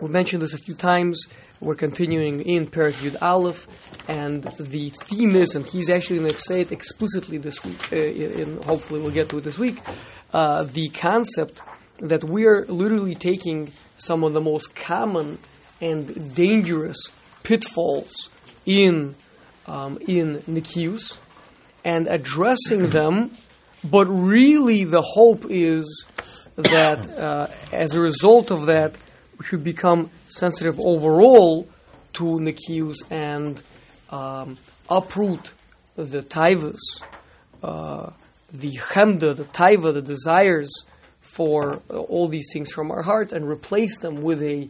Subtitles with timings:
[0.00, 1.26] we mentioned this a few times.
[1.60, 3.66] We're continuing in Perak Yud Aleph,
[4.08, 7.96] and the theme is, and he's actually going to say it explicitly this week, uh,
[7.96, 9.78] and hopefully we'll get to it this week,
[10.32, 11.62] uh, the concept
[11.98, 15.38] that we are literally taking some of the most common
[15.80, 17.10] and dangerous
[17.42, 18.30] pitfalls
[18.66, 19.14] in
[19.66, 21.16] um, in Nikius
[21.84, 23.36] and addressing them,
[23.84, 26.04] but really the hope is
[26.56, 28.94] that uh, as a result of that,
[29.42, 31.68] should become sensitive overall
[32.14, 33.62] to Nikius and
[34.10, 34.56] um,
[34.88, 35.52] uproot
[35.96, 36.78] the taivas,
[37.62, 38.10] uh,
[38.52, 40.70] the chemda, the taiva, the desires
[41.20, 44.68] for all these things from our hearts and replace them with a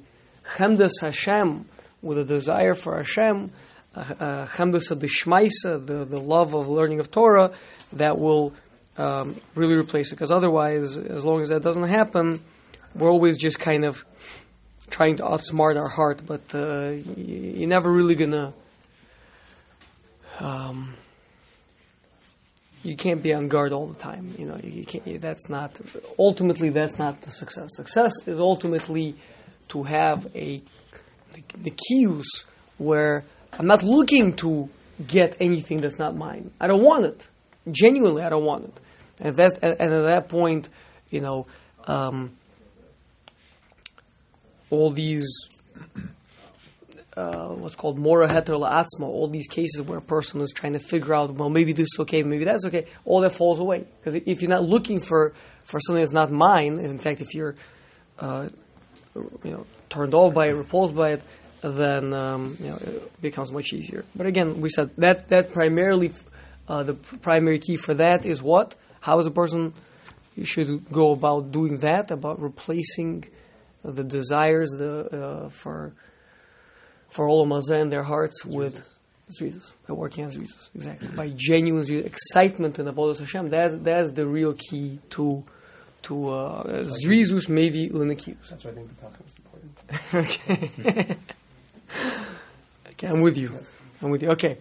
[0.57, 1.67] chemdas Hashem,
[2.01, 3.51] with a desire for Hashem,
[3.95, 7.53] chemdas uh, dishmaisa, the the love of learning of Torah,
[7.93, 8.53] that will
[8.97, 10.17] um, really replace it.
[10.17, 12.41] Because otherwise, as long as that doesn't happen,
[12.95, 14.05] we're always just kind of
[14.95, 18.55] trying to outsmart our heart, but uh, you're never really gonna.
[20.39, 20.95] Um,
[22.85, 24.35] you can't be on guard all the time.
[24.39, 25.21] You know, you can't.
[25.21, 25.81] That's not.
[26.17, 27.71] Ultimately, that's not the success.
[27.75, 29.17] Success is ultimately
[29.69, 30.63] to have a
[31.67, 32.45] the cues
[32.79, 33.25] where
[33.59, 34.69] I'm not looking to
[35.05, 36.53] get anything that's not mine.
[36.61, 37.27] I don't want it.
[37.73, 38.81] Genuinely, I don't want it.
[39.19, 40.69] And, that's, and at that point,
[41.11, 41.47] you know,
[41.87, 42.37] um,
[44.71, 45.27] all these
[47.17, 50.79] uh, what's called mora heter la'atzma, all these cases where a person is trying to
[50.79, 53.87] figure out, well, maybe this is okay, maybe that's okay, all that falls away.
[54.01, 57.55] Because if you're not looking for, for something that's not mine, in fact, if you're
[58.19, 58.49] uh,
[59.15, 61.23] you know turned off by it, repulsed by it,
[61.63, 64.05] then um, you know, it becomes much easier.
[64.15, 66.13] But again, we said that that primarily
[66.69, 68.75] uh, the primary key for that is what?
[69.01, 69.73] How is a person
[70.35, 72.11] you should go about doing that?
[72.11, 73.25] About replacing
[73.85, 75.93] the desires the uh, for
[77.11, 78.91] for all in their hearts with
[79.31, 83.51] Zrizus, by working as Zrizus, exactly by genuine excitement and avodas Hashem.
[83.51, 85.45] That that's the real key to
[86.03, 88.49] to uh, Zrizus maybe Linikius.
[88.51, 90.15] That's why I think the talk is important.
[90.15, 91.17] okay.
[92.91, 93.53] okay, I'm with you.
[93.53, 93.73] Yes.
[94.03, 94.31] I'm with you.
[94.31, 94.59] Okay.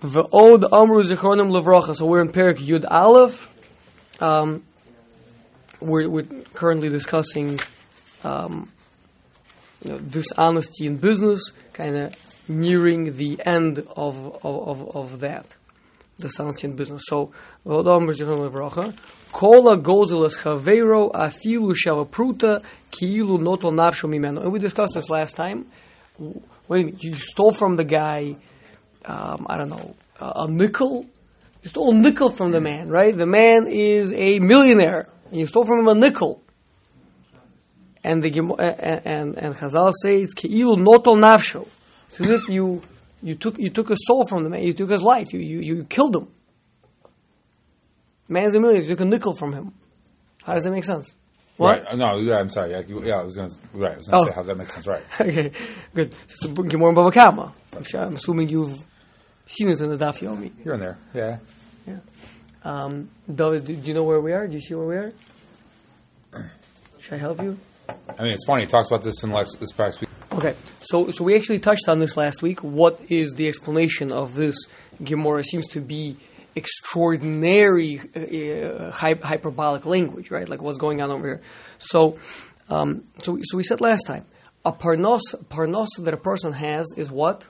[0.00, 1.94] V'od amru zichronim levracha.
[1.94, 3.48] So we're in Perik Yud Aleph.
[4.20, 4.64] Um,
[5.80, 7.60] we're, we're currently discussing
[8.24, 8.70] um,
[9.84, 12.14] you know, dishonesty in business, kind of
[12.48, 15.46] nearing the end of, of, of, of that.
[16.18, 17.02] Dishonesty in business.
[17.06, 17.32] So.
[17.64, 24.42] Kola gozelas chaveiro afilu shavapruta kiilu noto nafsho mimeno.
[24.42, 25.66] And we discussed this last time.
[26.68, 28.36] Wait, you stole from the guy,
[29.04, 31.06] um, I don't know, a, a nickel.
[31.62, 33.16] You stole a nickel from the man, right?
[33.16, 36.42] The man is a millionaire, and you stole from him a nickel.
[38.02, 41.68] And the and uh, uh, and, and Chazal say it's ki'ilu noto nafsho.
[42.10, 42.82] So that you
[43.22, 45.60] you took you took a soul from the man, you took his life, you you,
[45.60, 46.28] you killed him.
[48.28, 48.84] Man's a millionaire.
[48.84, 49.74] You took a nickel from him.
[50.42, 51.14] How does that make sense?
[51.56, 51.82] What?
[51.82, 51.86] Right.
[51.92, 52.70] Uh, no, yeah, I'm sorry.
[52.70, 53.56] Yeah, yeah I was going to.
[53.74, 53.92] Right.
[53.92, 54.28] I was going to oh.
[54.28, 54.86] say, how does that make sense?
[54.86, 55.02] Right.
[55.20, 55.52] okay.
[55.94, 56.14] Good.
[56.28, 57.52] Just a Gemara Bava Kama.
[57.74, 58.82] I'm assuming you've
[59.44, 60.52] seen it in the Daf Yomi.
[60.62, 60.98] Here and there.
[61.12, 61.38] Yeah.
[61.86, 61.98] Yeah.
[62.62, 64.46] Um, David, do you know where we are?
[64.46, 65.12] Do you see where we are?
[67.00, 67.58] Should I help you?
[68.18, 68.62] I mean, it's funny.
[68.62, 70.10] He talks about this in last, this past week.
[70.32, 72.62] Okay, so so we actually touched on this last week.
[72.62, 74.56] What is the explanation of this
[75.02, 75.42] Gemara?
[75.42, 76.16] Seems to be
[76.54, 80.48] extraordinary uh, hyperbolic language, right?
[80.48, 81.42] Like what's going on over here.
[81.78, 82.18] So,
[82.68, 84.24] um, so, so we said last time,
[84.64, 87.46] a parnos, parnos that a person has is what?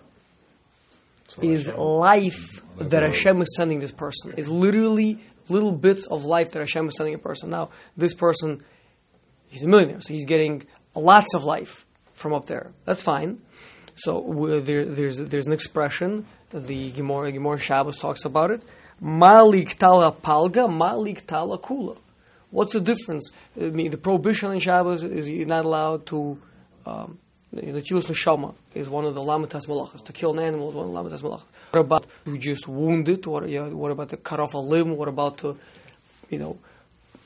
[1.28, 1.80] So is Hashem.
[1.80, 4.32] life that Hashem is sending this person.
[4.36, 5.18] Is literally
[5.48, 7.50] little bits of life that Hashem is sending a person.
[7.50, 8.62] Now, this person,
[9.50, 11.84] he's a millionaire, so he's getting lots of life
[12.14, 12.72] from up there.
[12.86, 13.42] That's fine.
[13.96, 18.62] So there, there's there's an expression the Gemara Gemara Shabbos talks about it
[19.00, 21.96] Malik tala palga, malik tala kula.
[22.50, 23.30] What's the difference?
[23.58, 26.38] I mean, the prohibition in Shabbos is you're not allowed to.
[26.84, 27.18] Um,
[27.52, 30.04] the Chilus Neshama is one of the Lamatas Malachas.
[30.04, 31.44] To kill an animal is one of the Lamatas Malachas.
[31.72, 33.26] What about you just wound it?
[33.26, 34.96] What, yeah, what about to cut off a limb?
[34.96, 35.56] What about to,
[36.28, 36.58] you know,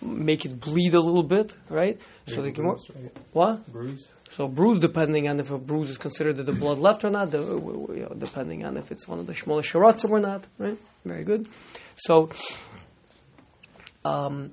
[0.05, 1.99] make it bleed a little bit, right?
[2.27, 3.17] so the Gemara, right?
[3.33, 3.73] what?
[3.73, 4.12] Bruise.
[4.31, 7.31] So bruise, depending on if a bruise is considered that the blood left or not,
[7.31, 10.77] the, you know, depending on if it's one of the Shmona Sharatzim or not, right?
[11.05, 11.49] Very good.
[11.97, 12.31] So,
[14.05, 14.51] um,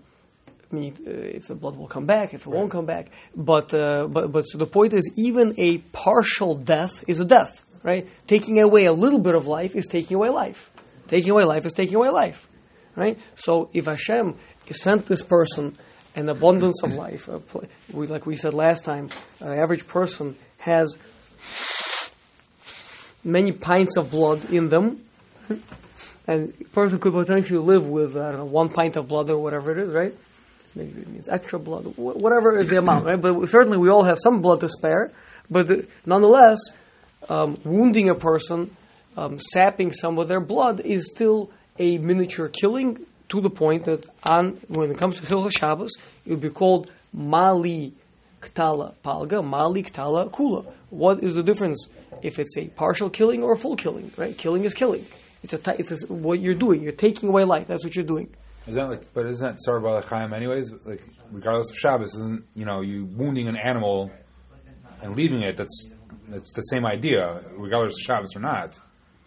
[0.72, 2.60] I mean, uh, if the blood will come back, if it right.
[2.60, 3.08] won't come back.
[3.36, 7.66] But, uh, but, but so the point is, even a partial death is a death,
[7.82, 8.08] right?
[8.28, 10.72] Taking away a little bit of life is taking away life.
[11.08, 12.48] Taking away life is taking away life,
[12.96, 13.18] right?
[13.36, 14.36] So if Hashem
[14.72, 15.78] sent this person
[16.16, 17.30] an abundance of life.
[17.30, 17.40] Uh,
[17.94, 19.10] we, like we said last time,
[19.40, 20.98] an average person has
[23.24, 25.04] many pints of blood in them,
[26.28, 29.38] and a person could potentially live with I don't know one pint of blood or
[29.38, 30.16] whatever it is, right?
[30.76, 33.22] Maybe it means extra blood, whatever is the amount, right?
[33.22, 35.12] But certainly we all have some blood to spare.
[35.50, 36.60] But the, nonetheless,
[37.28, 38.76] um, wounding a person,
[39.18, 44.06] um, sapping some of their blood is still a miniature killing to the point that
[44.24, 45.92] on when it comes to Hilchot Shabbos,
[46.26, 47.94] it would be called mali
[48.42, 50.66] ktala palga, mali ktala kula.
[50.90, 51.88] What is the difference
[52.22, 54.12] if it's a partial killing or a full killing?
[54.18, 54.38] Right?
[54.38, 55.06] Killing is killing.
[55.44, 56.84] It's a ti- it's a, what you're doing.
[56.84, 57.68] You're taking away life.
[57.68, 58.30] That's what you're doing.
[58.68, 60.72] Is that like, but isn't that Tsar Balachayim anyways?
[60.86, 61.02] Like,
[61.32, 64.12] regardless of Shabbos, isn't you know you wounding an animal
[65.02, 65.56] and leaving it?
[65.56, 65.90] That's
[66.28, 68.78] that's the same idea, regardless of Shabbos or not.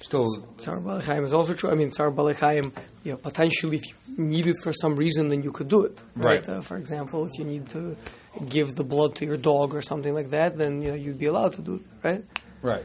[0.00, 1.70] Still, Tsar Balachayim is also true.
[1.70, 5.42] I mean, Tsar Balachayim, you know, potentially if you need it for some reason, then
[5.42, 5.98] you could do it.
[6.14, 6.46] Right.
[6.46, 7.96] Uh, for example, if you need to
[8.48, 11.26] give the blood to your dog or something like that, then you know you'd be
[11.26, 12.24] allowed to do it, right?
[12.62, 12.84] right.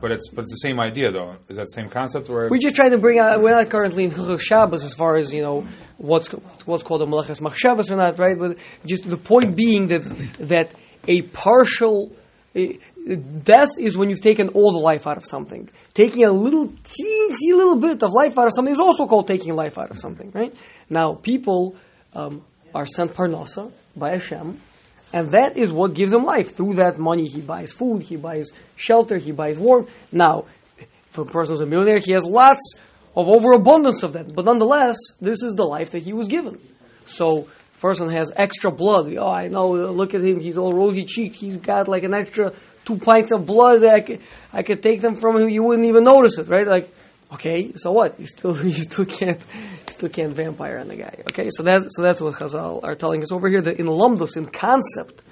[0.00, 1.36] But it's but it's the same idea though.
[1.48, 2.28] Is that the same concept?
[2.28, 3.40] Or We're just trying to bring out.
[3.40, 5.66] We're not currently in Hilchot Shabbos as far as you know
[5.96, 6.28] what's
[6.66, 8.38] what's called a Malachas Machshavas or not, right?
[8.38, 10.02] But just the point being that
[10.38, 10.70] that
[11.08, 12.12] a partial
[12.54, 12.74] eh,
[13.14, 15.68] death is when you've taken all the life out of something.
[15.94, 19.54] Taking a little teensy little bit of life out of something is also called taking
[19.54, 20.54] life out of something, right?
[20.90, 21.76] Now people
[22.14, 22.44] um,
[22.74, 24.60] are sent parnasa by Hashem.
[25.12, 26.56] And that is what gives him life.
[26.56, 29.88] Through that money, he buys food, he buys shelter, he buys warmth.
[30.10, 30.46] Now,
[30.78, 32.74] if a person is a millionaire, he has lots
[33.14, 34.34] of overabundance of that.
[34.34, 36.58] But nonetheless, this is the life that he was given.
[37.06, 37.46] So,
[37.80, 39.14] person has extra blood.
[39.16, 39.70] Oh, I know.
[39.70, 40.40] Look at him.
[40.40, 41.36] He's all rosy cheeked.
[41.36, 42.52] He's got like an extra
[42.86, 43.82] two pints of blood.
[43.82, 44.20] That I could,
[44.52, 45.50] I could take them from him.
[45.50, 46.66] You wouldn't even notice it, right?
[46.66, 46.88] Like,
[47.34, 48.18] okay, so what?
[48.18, 49.40] You still, you still can't,
[49.90, 51.22] still can't vampire on the guy.
[51.30, 53.60] Okay, so that, so that's what Chazal are telling us over here.
[53.60, 55.22] That in lumdus, in concept,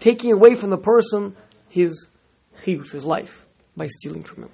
[0.00, 1.36] taking away from the person
[1.68, 2.08] his
[2.62, 4.50] chiyus, his life, by stealing from him.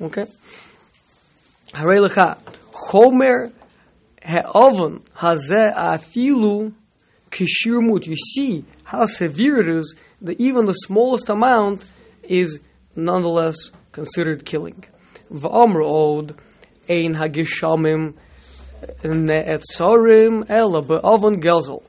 [0.00, 0.26] Okay.
[1.72, 2.38] Harei lecha
[2.72, 3.52] chomer
[4.24, 6.72] ha'oven hazeh afilu
[7.30, 8.06] kishirmut.
[8.06, 11.90] You see how severe it is that even the smallest amount
[12.22, 12.58] is
[12.96, 14.84] nonetheless considered killing.
[15.32, 16.38] V'amr od
[16.88, 18.14] ein hagishamim
[19.04, 21.82] ne'etzarim ela be'oven gezel.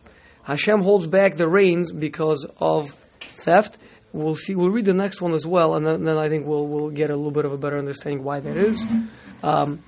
[0.44, 3.78] Hashem holds back the rains because of theft.
[4.14, 4.56] We'll see.
[4.56, 7.10] We'll read the next one as well, and then, then I think we'll we'll get
[7.10, 8.86] a little bit of a better understanding why that is.
[9.42, 9.84] Um,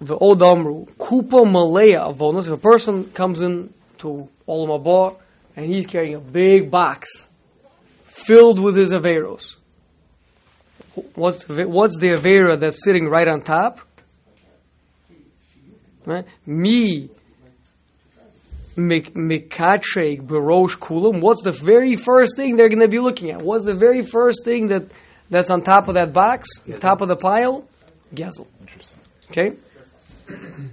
[0.00, 2.46] the old amru kupa malaya avonos.
[2.46, 5.16] If a person comes in to Olam Haba
[5.56, 7.28] and he's carrying a big box
[8.04, 9.56] filled with his averos.
[11.14, 13.80] What's the, what's the avera that's sitting right on top?
[16.04, 16.26] Right?
[16.46, 17.10] Me
[18.76, 21.20] Mikatreg Barosh Kulam.
[21.20, 23.42] What's the very first thing they're going to be looking at?
[23.42, 24.90] What's the very first thing that
[25.30, 26.48] that's on top of that box,
[26.80, 27.66] top of the pile?
[28.14, 28.46] Gezel.
[28.60, 28.98] Interesting.
[29.30, 29.52] Okay.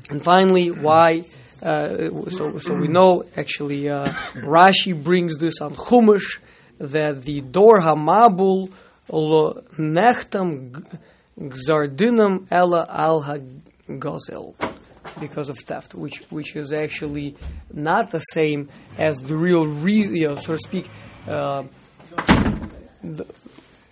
[0.09, 1.23] And finally, why?
[1.61, 6.39] Uh, so, so we know actually uh, Rashi brings this on Chumash
[6.79, 8.71] that the Dor Hamabul
[9.11, 10.99] lo nechtam
[11.37, 14.55] gzardinam ella al hagozel
[15.19, 17.35] because of theft, which which is actually
[17.73, 20.87] not the same as the real reason, you know, so to speak.
[21.27, 21.63] Uh,
[23.03, 23.25] the,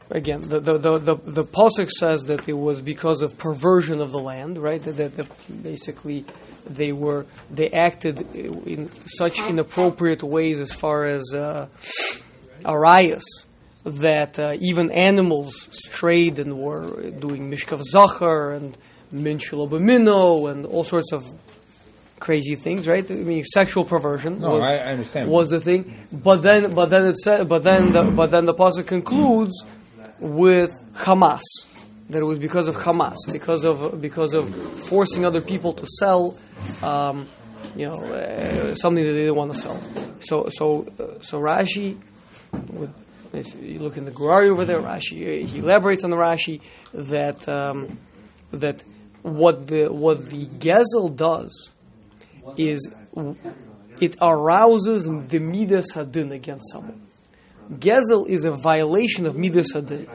[0.10, 4.12] again, the the the the, the pasuk says that it was because of perversion of
[4.12, 4.82] the land, right?
[4.84, 6.26] That, that, that basically
[6.70, 11.68] they were they acted in such inappropriate ways as far as uh,
[12.66, 13.24] arayas
[13.84, 18.78] that uh, even animals strayed and were doing mishkav zachar and
[19.14, 21.24] minshul b'mino and all sorts of
[22.20, 23.10] crazy things, right?
[23.12, 25.30] I mean, sexual perversion No, was, I, I understand.
[25.30, 25.96] was the thing.
[26.12, 29.64] But then, but then it said, but then, the, but then the pasuk concludes
[30.20, 31.42] with Hamas.
[32.10, 34.54] That it was because of Hamas, because of because of
[34.88, 36.38] forcing other people to sell,
[36.82, 37.28] um,
[37.76, 39.82] you know, uh, something that they didn't want to sell.
[40.22, 42.00] So, so, uh, so Rashi,
[43.34, 46.18] if you look in the Gur Aryeh over there, Rashi uh, he elaborates on the
[46.18, 46.62] Rashi
[46.94, 48.00] that um,
[48.52, 48.84] that
[49.22, 51.72] what the what the Gezel does
[52.56, 52.90] is
[54.00, 57.04] it arouses the Midas Hadin against someone.
[57.72, 60.08] Gezel is a violation of Midas Hadin.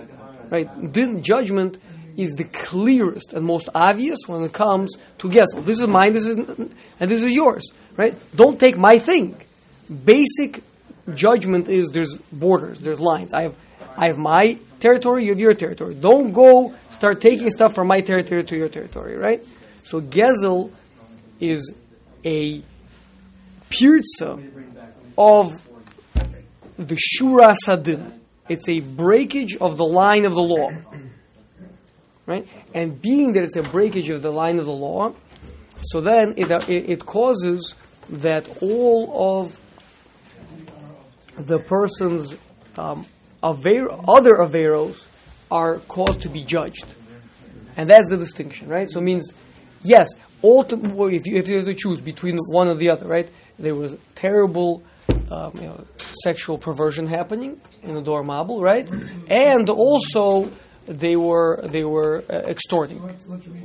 [0.52, 0.92] Right?
[0.92, 1.78] Din judgment
[2.14, 5.64] is the clearest and most obvious when it comes to Gezel.
[5.64, 7.72] This is mine, this is and this is yours.
[7.96, 8.14] Right?
[8.36, 9.34] Don't take my thing.
[10.04, 10.62] Basic
[11.14, 13.32] judgment is there's borders, there's lines.
[13.32, 13.56] I have
[13.96, 15.94] I have my territory, you have your territory.
[15.94, 19.42] Don't go start taking stuff from my territory to your territory, right?
[19.84, 20.70] So Gezel
[21.40, 21.72] is
[22.26, 22.62] a
[23.70, 24.38] pirza
[25.16, 25.52] of
[26.76, 28.20] the Shura Sadin.
[28.52, 30.70] It's a breakage of the line of the law.
[32.26, 32.46] Right?
[32.72, 35.14] And being that it's a breakage of the line of the law,
[35.82, 37.74] so then it, it, it causes
[38.08, 39.58] that all of
[41.36, 42.36] the person's
[42.78, 43.06] um,
[43.42, 45.06] aver- other averos
[45.50, 46.86] are caused to be judged.
[47.76, 48.88] And that's the distinction, right?
[48.88, 49.32] So it means,
[49.82, 50.08] yes,
[50.44, 53.28] ultim- well, if, you, if you have to choose between one or the other, right?
[53.58, 54.82] There was terrible
[55.30, 55.84] um, you know,
[56.24, 58.88] sexual perversion happening in the Dor Mabul, right?
[59.28, 60.50] And also
[60.86, 63.00] they were they were uh, extorting.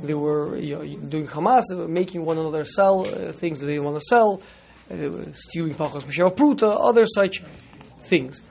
[0.02, 3.84] They were you know, doing Hamas, making one another sell uh, things that they didn't
[3.84, 4.42] want to sell,
[4.90, 7.42] uh, stealing Pachos Mishra Pruta, other such
[8.00, 8.42] things.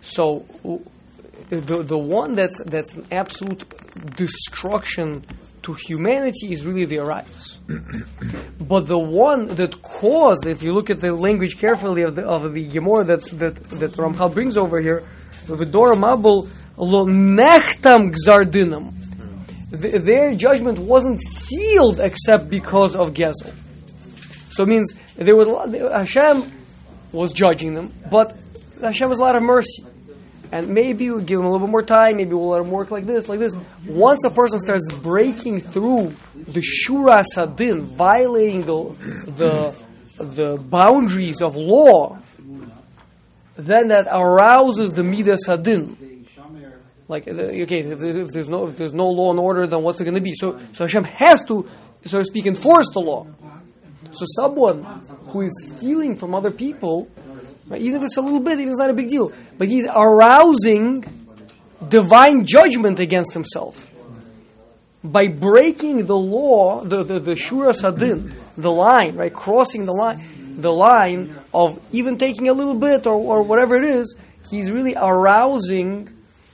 [0.00, 0.46] So
[1.50, 3.64] the the one that's that's an absolute
[4.16, 5.24] destruction
[5.66, 7.58] to humanity is really the Arias.
[8.60, 12.54] but the one that caused, if you look at the language carefully of the of
[12.54, 15.00] the Gemara that that that Ramchal brings over here,
[15.46, 18.94] the Dora Mabul lo nechtam gzardinam.
[19.82, 23.52] Th- Their judgment wasn't sealed except because of Gezel.
[24.52, 25.48] So it means there were
[25.90, 26.52] Hashem
[27.10, 28.36] was judging them, but
[28.80, 29.84] Hashem was a lot of mercy.
[30.52, 32.90] And maybe we'll give them a little bit more time, maybe we'll let them work
[32.90, 33.56] like this, like this.
[33.86, 38.94] Once a person starts breaking through the Shura Sadin, violating the,
[39.26, 39.84] the,
[40.24, 42.18] the boundaries of law,
[43.56, 45.96] then that arouses the Midas Hadin.
[47.08, 50.00] Like, okay, if there's, if there's no if there's no law and order, then what's
[50.00, 50.32] it going to be?
[50.34, 51.68] So, so Hashem has to,
[52.04, 53.26] so to speak, enforce the law.
[54.10, 54.82] So someone
[55.28, 57.08] who is stealing from other people,
[57.68, 59.86] right, even if it's a little bit, even it's not a big deal, but he's
[59.88, 61.04] arousing
[61.88, 63.92] divine judgment against himself
[65.04, 70.18] by breaking the law, the the, the shura sadin, the line, right, crossing the line,
[70.60, 74.16] the line of even taking a little bit or, or whatever it is.
[74.50, 76.08] He's really arousing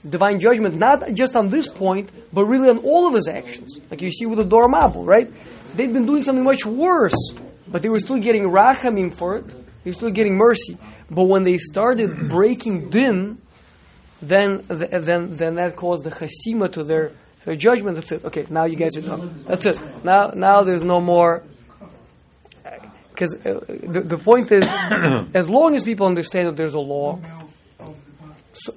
[0.07, 3.77] divine judgment, not just on this point, but really on all of his actions.
[3.89, 5.31] Like you see with the Dor Mabul, right?
[5.75, 7.33] They've been doing something much worse,
[7.67, 9.47] but they were still getting rachamim for it.
[9.47, 10.77] They were still getting mercy.
[11.13, 13.37] But when they started breaking din,
[14.21, 17.11] then then then that caused the chasima to their
[17.45, 17.95] their judgment.
[17.95, 18.25] That's it.
[18.25, 19.43] Okay, now you guys are done.
[19.45, 19.81] That's it.
[20.03, 21.43] Now now there's no more.
[23.09, 24.65] Because uh, the, the point is,
[25.35, 27.19] as long as people understand that there's a law,
[28.53, 28.73] so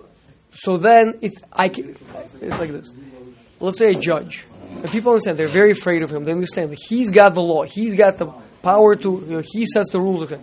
[0.50, 1.96] so then it, I can,
[2.42, 2.92] it's like this.
[3.60, 4.46] Let's say a judge.
[4.82, 6.24] If people understand, they're very afraid of him.
[6.24, 7.62] They understand that he's got the law.
[7.64, 8.26] He's got the
[8.62, 9.08] power to.
[9.26, 10.24] You know, he sets the rules.
[10.24, 10.38] Okay.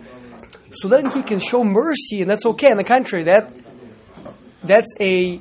[0.74, 2.70] So then he can show mercy, and that's okay.
[2.70, 3.54] On the contrary, that
[4.62, 5.40] that's a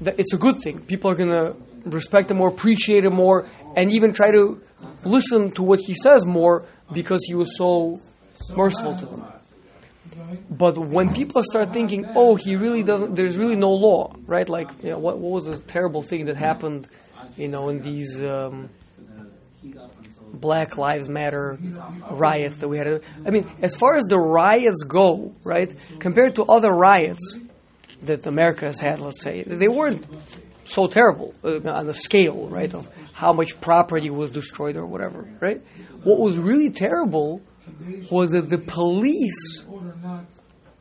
[0.00, 0.80] that it's a good thing.
[0.80, 4.60] People are going to respect him more, appreciate him more, and even try to
[5.04, 8.00] listen to what he says more because he was so
[8.56, 9.24] merciful to them.
[10.50, 14.48] But when people start thinking, "Oh, he really doesn't," there's really no law, right?
[14.48, 16.88] Like, you know, what what was the terrible thing that happened,
[17.36, 18.70] you know, in these um,
[20.32, 21.58] Black Lives Matter
[22.10, 23.02] riots that we had?
[23.26, 27.38] I mean, as far as the riots go, right, compared to other riots
[28.02, 30.06] that America has had, let's say, they weren't
[30.64, 35.28] so terrible uh, on the scale, right, of how much property was destroyed or whatever,
[35.40, 35.62] right?
[36.04, 37.42] What was really terrible
[38.10, 39.66] was that the police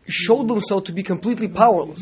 [0.08, 2.02] showed themselves to be completely powerless.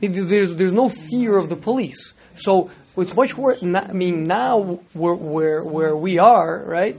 [0.00, 2.14] There's, there's no fear of the police.
[2.34, 3.62] So it's much worse.
[3.62, 6.98] I mean, now where, where, where we are, right,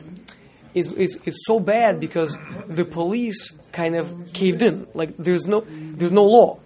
[0.73, 4.87] is, is, is so bad because the police kind of caved in.
[4.93, 6.59] Like there's no there's no law.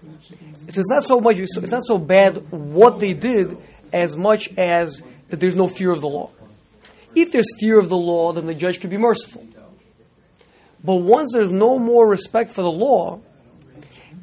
[0.69, 1.39] So it's not so much.
[1.39, 3.57] It's not so bad what they did
[3.93, 6.31] as much as that there's no fear of the law.
[7.15, 9.45] If there's fear of the law, then the judge could be merciful.
[10.83, 13.19] But once there's no more respect for the law,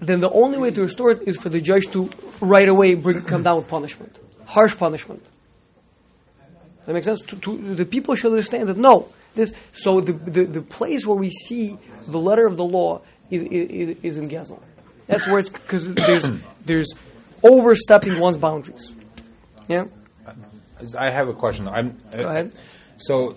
[0.00, 3.22] then the only way to restore it is for the judge to right away bring
[3.22, 4.18] come down with punishment,
[4.54, 5.22] harsh punishment.
[5.24, 7.20] Does that make sense?
[7.22, 9.52] To, to, the people should understand that no, this.
[9.72, 13.96] So the, the, the place where we see the letter of the law is is,
[14.02, 14.60] is in Gezel.
[15.06, 16.26] That's where it's because there's
[16.64, 16.92] there's
[17.42, 18.94] overstepping one's boundaries.
[19.68, 19.86] Yeah.
[20.98, 21.66] I have a question.
[21.68, 22.52] I'm, Go ahead.
[22.98, 23.36] So,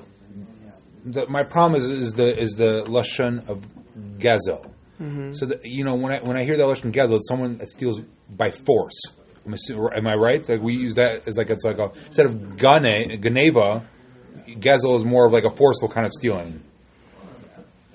[1.05, 3.65] the, my problem is, is the is the lashon of
[4.17, 4.69] gazel.
[5.01, 5.31] Mm-hmm.
[5.33, 7.69] So the, you know when I when I hear that lashon gazel, it's someone that
[7.69, 8.99] steals by force.
[9.47, 10.47] Am I, am I right?
[10.47, 13.83] Like we use that as like it's like a instead of gane ganeva,
[14.47, 16.61] gazel is more of like a forceful kind of stealing.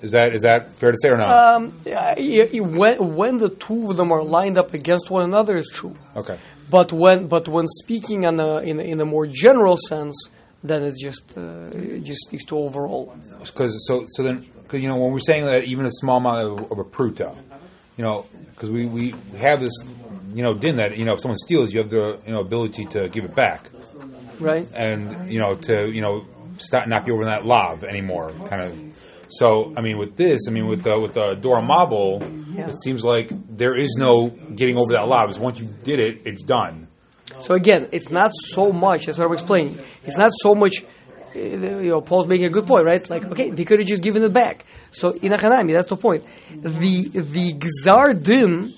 [0.01, 1.55] Is that is that fair to say or not?
[1.55, 5.23] Um, yeah, y- y- when when the two of them are lined up against one
[5.23, 5.95] another is true.
[6.15, 6.37] okay.
[6.69, 10.29] But when but when speaking on a, in a, in a more general sense,
[10.63, 13.15] then it just uh, it just speaks to overall.
[13.45, 16.39] because so so then cause, you know when we're saying that even a small amount
[16.47, 17.35] of, of a pruta,
[17.95, 19.73] you know, because we, we have this
[20.33, 22.85] you know din that you know if someone steals, you have the you know ability
[22.87, 23.69] to give it back,
[24.39, 24.67] right?
[24.75, 26.25] and you know to you know
[26.57, 28.79] stop not be over that lav anymore, kind of.
[29.29, 32.21] So I mean, with this, I mean with the with the Dora Mabul,
[32.55, 32.69] Yeah.
[32.69, 35.27] it seems like there is no getting over that lav.
[35.27, 36.87] Because once you did it, it's done.
[37.39, 39.05] So again, it's not so much.
[39.07, 39.79] That's what I'm explaining.
[40.05, 40.83] It's not so much.
[41.33, 43.09] You know, Paul's making a good point, right?
[43.09, 44.65] Like, okay, they could have just given it back.
[44.91, 46.23] So in Achanami, that's the point.
[46.51, 48.71] The the Gzar Din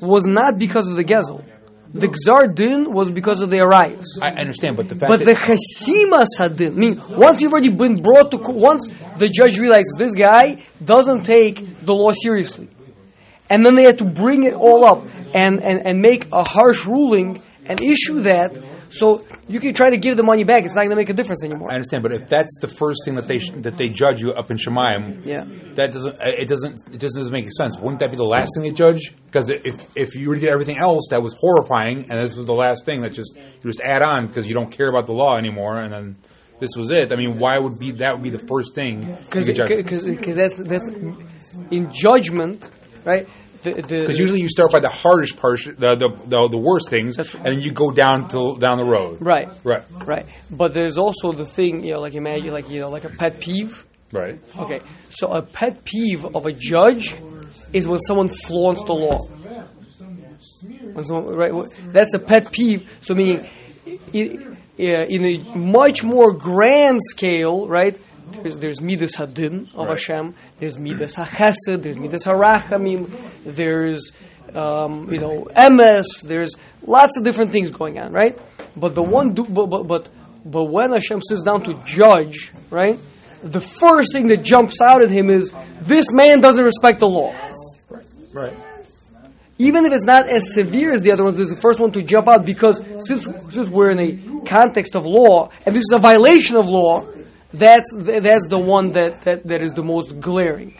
[0.00, 1.44] was not because of the Gezel.
[1.92, 4.20] The Gzar Din was because of the Arias.
[4.22, 7.70] I understand, but the fact But the that Hasimas hadin, I mean, once you've already
[7.70, 12.68] been brought to court, once the judge realizes this guy doesn't take the law seriously,
[13.48, 16.86] and then they had to bring it all up and, and, and make a harsh
[16.86, 18.58] ruling and issue that,
[18.90, 20.64] so you can try to give the money back.
[20.64, 21.68] It's not going to make a difference anymore.
[21.70, 24.32] I understand, but if that's the first thing that they sh- that they judge you
[24.32, 25.44] up in Shemayim, Yeah.
[25.74, 27.78] that doesn't uh, it doesn't it just doesn't make sense.
[27.78, 29.12] Wouldn't that be the last thing they judge?
[29.26, 32.46] Because if if you were to get everything else that was horrifying, and this was
[32.46, 35.12] the last thing that just you just add on because you don't care about the
[35.12, 36.16] law anymore, and then
[36.58, 37.12] this was it.
[37.12, 39.16] I mean, why would be that would be the first thing?
[39.24, 40.88] Because you could that's, that's
[41.70, 42.68] in judgment,
[43.04, 43.28] right?
[43.62, 47.44] Because usually you start by the hardest part, the the, the, the worst things, and
[47.44, 49.18] then you go down to down the road.
[49.20, 49.82] right, Right.
[50.06, 50.26] right.
[50.50, 53.40] But there's also the thing, you know, like imagine, like you know, like a pet
[53.40, 53.84] peeve.
[54.12, 54.40] Right.
[54.58, 57.14] Okay, so a pet peeve of a judge
[57.72, 59.18] is when someone flaunts the law.
[60.92, 61.52] When someone, right,
[61.92, 62.90] that's a pet peeve.
[63.02, 63.46] So meaning,
[63.86, 64.38] i-
[64.78, 67.96] i- in a much more grand scale, right?
[68.42, 69.88] There's, there's midas hadin of Right.
[69.90, 70.34] Hashem.
[70.58, 71.82] There's midas hachesed.
[71.82, 73.10] There's midas harachamim.
[73.44, 74.12] There's
[74.54, 76.22] um, you know emes.
[76.22, 76.54] There's
[76.86, 78.38] lots of different things going on, right?
[78.76, 80.08] But the one, do, but, but but
[80.44, 82.98] but when Hashem sits down to judge, right?
[83.42, 87.34] The first thing that jumps out at him is this man doesn't respect the law.
[88.32, 88.54] Right.
[89.58, 91.92] Even if it's not as severe as the other ones, this is the first one
[91.92, 95.92] to jump out because since since we're in a context of law and this is
[95.92, 97.06] a violation of law,
[97.52, 100.76] that's that's the one that, that, that is the most glaring.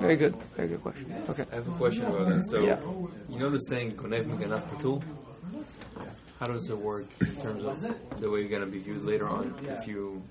[0.00, 1.12] Very good, very good question.
[1.28, 1.44] Okay.
[1.50, 2.44] I have a question about that.
[2.48, 2.78] So, Yeah.
[3.28, 5.02] you know the saying "konev miganaf patul."
[6.38, 7.80] How does it work in terms of
[8.20, 10.22] the way you're going to be viewed later on if you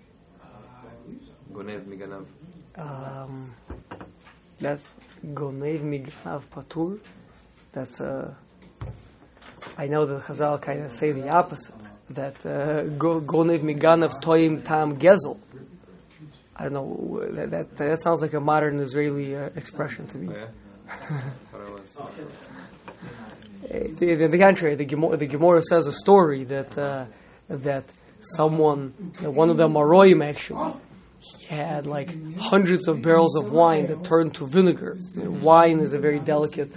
[1.51, 2.25] gonev miganav?
[2.77, 3.53] Um,
[4.59, 4.87] that's
[5.25, 6.99] Gonev Mignav Patur.
[7.73, 8.33] That's uh,
[9.77, 11.73] I know that Chazal kind of say the opposite.
[12.11, 15.37] That uh, go, Gonev Miganav Toim Tam Gezel.
[16.55, 17.25] I don't know.
[17.31, 20.35] That, that that sounds like a modern Israeli uh, expression to Oh, me.
[20.35, 20.47] yeah?
[21.51, 21.97] Thought I was.
[21.97, 22.07] Uh,
[23.99, 27.05] the, the, the contrary, the Gemara, the Gemara says a story that uh,
[27.49, 27.83] that
[28.21, 30.73] someone, that one of the Maroim actually,
[31.19, 34.97] he had like hundreds of barrels of wine that turned to vinegar.
[35.17, 36.71] You know, wine is a very delicate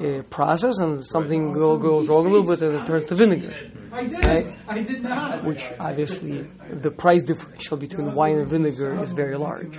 [0.00, 3.54] uh, process, and something go, goes wrong a little bit, and it turns to vinegar.
[3.92, 4.24] I did.
[4.24, 4.54] Right?
[4.68, 5.44] I did not.
[5.44, 9.76] Which obviously the price differential between wine and vinegar is very large.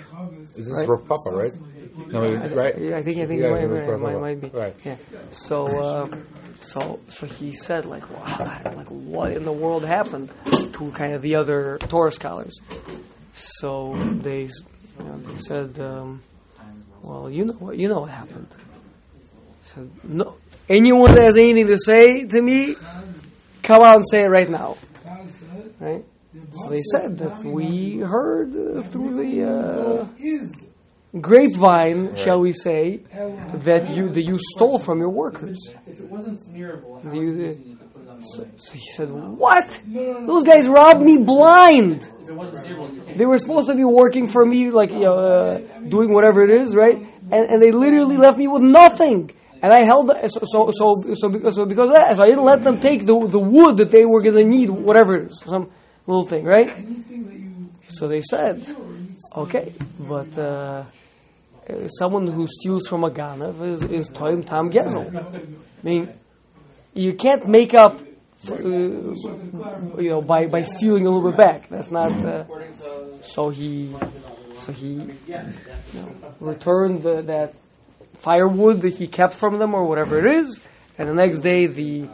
[0.55, 0.87] Is this Right.
[0.87, 1.51] Rav Papa, right?
[2.07, 2.77] No, right?
[2.77, 4.47] Yeah, I think I think Yeah, it might, right, might, might, be.
[4.49, 4.75] Right.
[4.83, 4.97] Yeah.
[5.31, 6.07] So uh,
[6.61, 11.21] so so he said like wow, like what in the world happened to kind of
[11.21, 12.59] the other Torah scholars.
[13.33, 14.49] So they
[14.99, 16.21] you know, they said, um,
[17.01, 18.47] well, you know what you know what happened.
[19.73, 20.35] Said no.
[20.69, 22.75] Anyone that has anything to say to me,
[23.63, 24.77] come out and say it right now.
[25.79, 26.05] Right.
[26.51, 29.49] So they said that we heard uh, through the.
[29.49, 30.07] Uh,
[31.19, 32.97] grapevine, shall we say,
[33.65, 35.59] that you that you stole from your workers.
[35.85, 36.39] If it wasn't
[38.21, 39.81] so, so he said, "What?
[39.87, 42.07] Those guys robbed me blind.
[43.15, 45.57] They were supposed to be working for me, like you know, uh,
[45.89, 46.97] doing whatever it is, right?
[47.31, 51.55] And, and they literally left me with nothing." And I held so so so because,
[51.55, 54.05] so because of that, so I didn't let them take the the wood that they
[54.05, 55.69] were going to need, whatever it is, some
[56.07, 56.83] little thing, right?
[57.87, 58.65] So they said,
[59.35, 60.85] okay, but uh,
[61.99, 65.13] someone who steals from a ganav is, is toim tam gezel.
[65.15, 66.13] I mean,
[66.93, 67.99] you can't make up,
[68.49, 71.69] uh, you know, by, by stealing a little bit back.
[71.69, 72.11] That's not.
[72.11, 72.45] Uh,
[73.23, 73.93] so he,
[74.59, 74.93] so he,
[75.27, 75.53] you
[75.93, 77.53] know, returned the, that
[78.21, 80.59] firewood that he kept from them or whatever it is,
[80.97, 82.09] and the next day the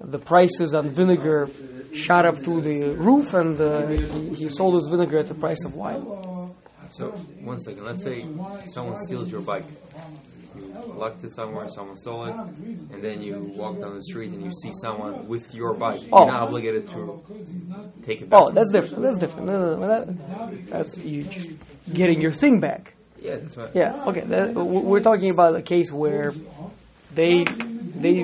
[0.00, 1.48] the prices on vinegar
[1.92, 5.64] shot up through the roof, and uh, he, he sold his vinegar at the price
[5.64, 6.04] of wine.
[6.90, 7.10] So,
[7.42, 7.84] one second.
[7.84, 8.20] Let's say
[8.66, 9.64] someone steals your bike.
[10.56, 14.44] You locked it somewhere, someone stole it, and then you walk down the street and
[14.44, 16.00] you see someone with your bike.
[16.12, 16.24] Oh.
[16.24, 17.24] You're not obligated to
[18.02, 18.40] take it back.
[18.40, 19.02] Oh, that's different.
[19.02, 19.46] That's different.
[19.46, 19.86] No, no, no.
[19.88, 21.48] That, that's you just
[21.92, 22.94] getting your thing back.
[23.24, 23.70] Yeah, that's right.
[23.74, 24.04] Yeah.
[24.08, 24.20] Okay.
[24.20, 26.32] That, we're talking about a case where
[27.14, 28.20] they they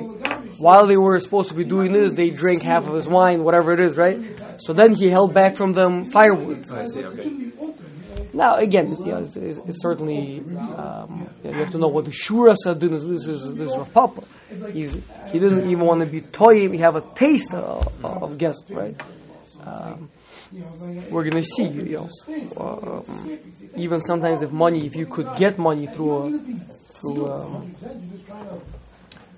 [0.59, 3.73] while they were supposed to be doing this, they drank half of his wine, whatever
[3.73, 4.19] it is, right?
[4.59, 6.69] So then he held back from them firewood.
[6.71, 7.03] I see.
[7.03, 7.51] Okay.
[8.33, 12.11] Now again, you know, it's, it's, it's certainly um, you have to know what the
[12.11, 13.03] shura sadin is.
[13.03, 14.23] This is this is Rav Papa.
[14.71, 14.93] He's
[15.31, 16.73] he didn't even want to be toyim.
[16.73, 18.95] He have a taste of, of guest, right?
[19.65, 20.09] Um,
[21.09, 22.09] we're gonna see, you know,
[22.57, 23.39] um,
[23.75, 26.39] even sometimes if money, if you could get money through a
[26.99, 27.61] through a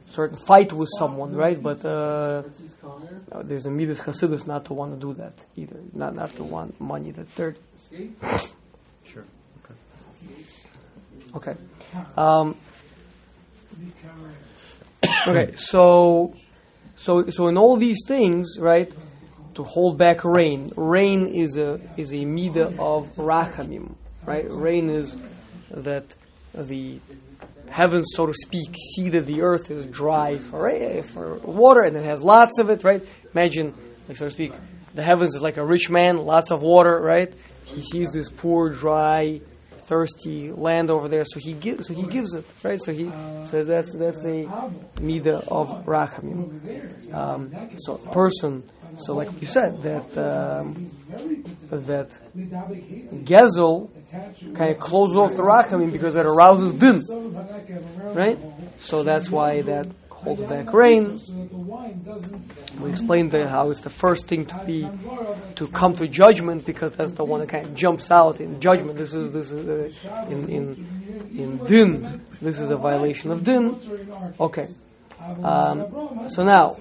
[0.07, 1.61] certain fight with someone, right?
[1.61, 2.43] But uh,
[3.43, 6.79] there's a midas chasidus not to want to do that either, not not to want
[6.81, 7.59] money that's dirty.
[9.03, 9.25] Sure.
[11.35, 11.55] Okay.
[12.15, 12.55] Um,
[15.27, 15.55] okay.
[15.55, 16.33] So,
[16.95, 18.91] so, so in all these things, right?
[19.55, 20.71] To hold back rain.
[20.75, 23.93] Rain is a is a mida of rachamim,
[24.25, 24.45] right?
[24.49, 25.15] Rain is
[25.69, 26.15] that
[26.55, 26.99] the
[27.69, 31.95] heavens, so to speak, see that the earth is dry for eh, for water, and
[31.95, 33.03] it has lots of it, right?
[33.33, 33.73] Imagine,
[34.07, 34.53] like so to speak,
[34.93, 37.33] the heavens is like a rich man, lots of water, right?
[37.65, 39.41] He sees this poor, dry,
[39.93, 42.81] thirsty land over there, so he gives, so he gives it, right?
[42.81, 43.11] So he,
[43.45, 44.39] so that's that's a
[44.99, 46.41] mida of rachamim.
[47.13, 48.63] Um, so person,
[48.97, 50.67] so like you said, that um,
[51.69, 52.09] that
[53.29, 53.91] gezel
[54.55, 56.99] kind of closes off the rachamim because that arouses din,
[58.15, 58.39] right?
[58.79, 61.21] So that's why that holds back rain.
[62.79, 64.87] We explained that how it's the first thing to be
[65.55, 68.97] to come to judgment because that's the one that kind of jumps out in judgment.
[68.97, 70.65] This is this is uh, in in
[71.37, 72.21] in din.
[72.41, 73.79] This is a violation of din.
[74.39, 74.67] Okay.
[75.41, 76.75] Um, so now,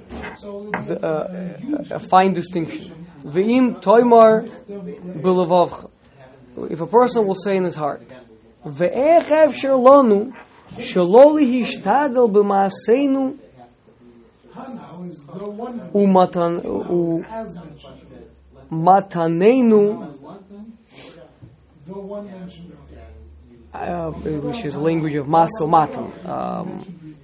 [0.87, 3.07] the, uh, a fine distinction.
[3.25, 5.90] Ve'im toimar b'levavcha.
[6.70, 8.03] If a person will say in his heart,
[8.66, 10.33] Ve'ech efsher lonu
[10.77, 12.31] shelo lihishtadel
[15.94, 16.60] umatan
[16.90, 17.24] u
[18.70, 19.82] matanenu
[23.74, 27.16] uh, which is language of maso matan, um,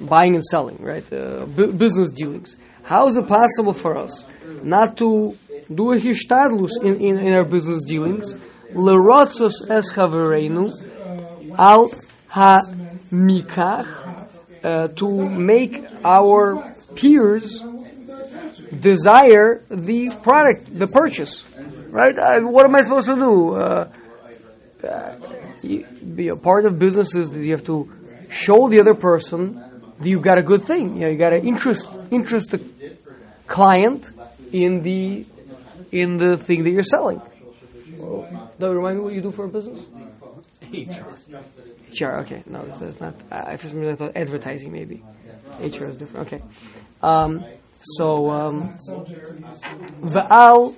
[0.00, 1.04] buying and selling, right?
[1.12, 2.56] Uh, bu- business dealings.
[2.82, 4.24] How is it possible for us
[4.62, 5.36] not to
[5.72, 8.34] do a hishtadlus in, in, in our business dealings?
[8.72, 9.96] Lerotzos es
[11.58, 11.90] al
[12.28, 12.60] ha
[13.10, 14.19] mikach
[14.62, 17.62] uh, to make our peers
[18.78, 21.44] desire the product, the purchase,
[21.88, 22.16] right?
[22.18, 23.54] Uh, what am I supposed to do?
[23.54, 23.92] Uh,
[24.86, 25.16] uh,
[25.62, 27.90] be a part of businesses that you have to
[28.30, 29.54] show the other person
[29.98, 30.94] that you've got a good thing.
[30.94, 32.60] You know, you got to interest interest the
[33.46, 34.08] client
[34.52, 35.26] in the
[35.92, 37.20] in the thing that you're selling.
[37.20, 39.80] Does that remind me what you do for a business?
[40.72, 41.14] HR.
[41.98, 43.14] HR, okay, no, that's, that's not.
[43.30, 45.02] I, I for some reason I thought advertising maybe.
[45.60, 46.32] HR is different.
[46.32, 46.42] Okay.
[47.02, 47.44] Um,
[47.82, 48.76] so um,
[50.02, 50.74] Va'al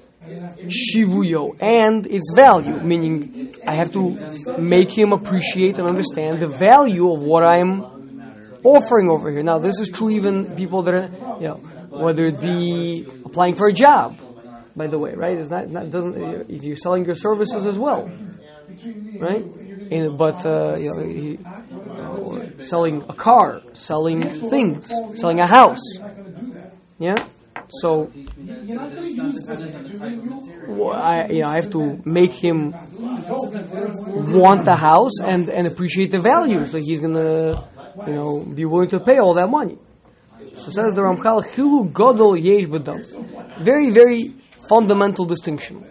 [0.67, 7.13] shivuyo and its value, meaning I have to make him appreciate and understand the value
[7.13, 7.83] of what I'm
[8.65, 9.43] offering over here.
[9.43, 13.69] Now, this is true even people that are, you know, whether it be applying for
[13.69, 14.19] a job.
[14.75, 15.37] By the way, right?
[15.37, 16.17] It's not, not doesn't
[16.49, 18.11] if you're selling your services as well,
[19.19, 19.45] right?
[19.93, 21.39] And, but uh, you know, he,
[22.21, 25.83] or selling a car, selling things, selling a house.
[26.99, 27.15] Yeah.
[27.69, 28.11] So
[30.93, 32.73] I, you know, I have to make him
[34.37, 36.67] want the house and, and appreciate the value.
[36.69, 37.69] So he's gonna,
[38.07, 39.79] you know, be willing to pay all that money.
[40.55, 42.67] So says the Ramchal, Chilu Godol Yesh.
[43.65, 44.35] Very, very
[44.69, 45.87] fundamental distinction.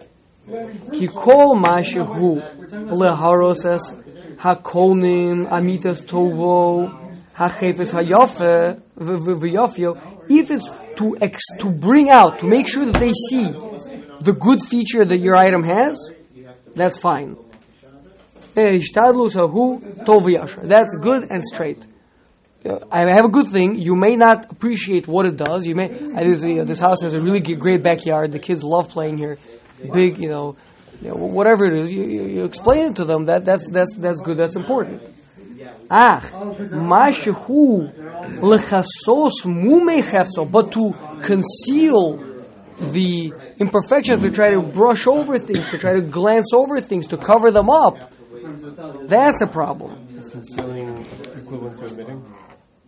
[0.92, 3.80] Ki kol mashehu leharoses
[4.36, 6.88] hakonim amitas tovo
[7.34, 9.96] hachefes hayafe v'yafio.
[10.28, 14.60] If it's to ex, to bring out, to make sure that they see the good
[14.60, 16.12] feature that your item has,
[16.74, 17.36] that's fine.
[18.56, 18.78] Eh.
[20.62, 21.86] That's good and straight.
[22.64, 23.74] Uh, I have a good thing.
[23.80, 25.66] You may not appreciate what it does.
[25.66, 25.88] You may.
[25.88, 28.30] This, uh, this house has a really great backyard.
[28.30, 29.38] The kids love playing here.
[29.92, 30.56] Big, you know,
[31.00, 31.90] you know, whatever it is.
[31.90, 33.24] You, you, you explain it to them.
[33.24, 34.36] That that's that's that's good.
[34.36, 35.02] That's important.
[35.90, 36.20] Ah,
[36.72, 37.92] mashehu
[38.40, 40.92] lechasos mumechefso, but to
[41.22, 42.18] conceal
[42.92, 47.16] the imperfections, to try to brush over things, to try to glance over things, to
[47.16, 48.12] cover them up.
[49.06, 50.08] That's a problem.
[50.16, 52.24] Is concealing equivalent to admitting?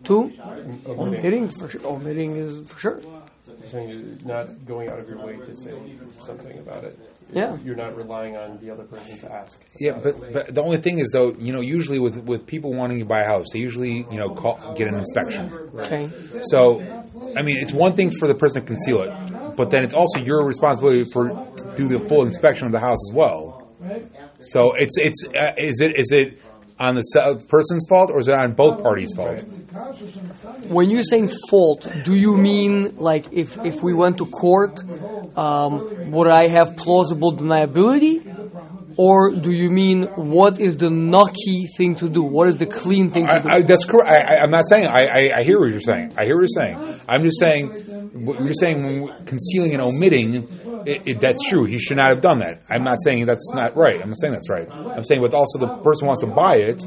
[0.05, 0.99] Two, Omitting.
[0.99, 1.87] omitting for sure.
[1.87, 3.01] Omitting is for sure.
[3.65, 5.73] You're saying you're not going out of your way to say
[6.21, 6.99] something about it.
[7.33, 7.57] Yeah.
[7.65, 9.59] You're not relying on the other person to ask.
[9.81, 12.99] Yeah, but but the only thing is though, you know, usually with with people wanting
[12.99, 15.51] to buy a house, they usually you know call, get an inspection.
[15.75, 16.11] Okay.
[16.43, 16.83] So,
[17.35, 20.19] I mean, it's one thing for the person to conceal it, but then it's also
[20.19, 23.65] your responsibility for to do the full inspection of the house as well.
[24.41, 26.39] So it's it's uh, is it is it
[26.79, 29.43] on the person's fault or is it on both parties' fault?
[30.69, 34.81] When you're saying fault, do you mean like if, if we went to court,
[35.37, 38.44] um, would I have plausible deniability?
[38.97, 42.23] Or do you mean what is the nucky thing to do?
[42.23, 43.49] What is the clean thing to do?
[43.51, 44.09] I, I, that's correct.
[44.09, 44.87] I, I'm not saying.
[44.87, 46.15] I, I, I hear what you're saying.
[46.17, 47.01] I hear what you're saying.
[47.09, 48.13] I'm just saying.
[48.25, 50.49] What you're saying when concealing and omitting.
[50.87, 51.65] It, it, that's true.
[51.65, 52.61] He should not have done that.
[52.69, 54.03] I'm not saying that's not right.
[54.03, 54.71] I'm not saying that's right.
[54.71, 56.85] I'm saying, but also the person wants to buy it.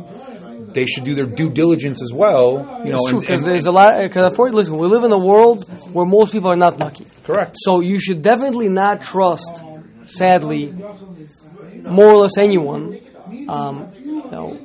[0.72, 2.80] They should do their due diligence as well.
[2.84, 3.94] You know, it's true because there's a lot.
[4.00, 7.06] Because for listen, we live in a world where most people are not nucky.
[7.24, 7.56] correct.
[7.58, 9.64] So you should definitely not trust,
[10.06, 10.76] sadly,
[11.84, 13.00] more or less anyone.
[13.50, 14.58] Um, you know,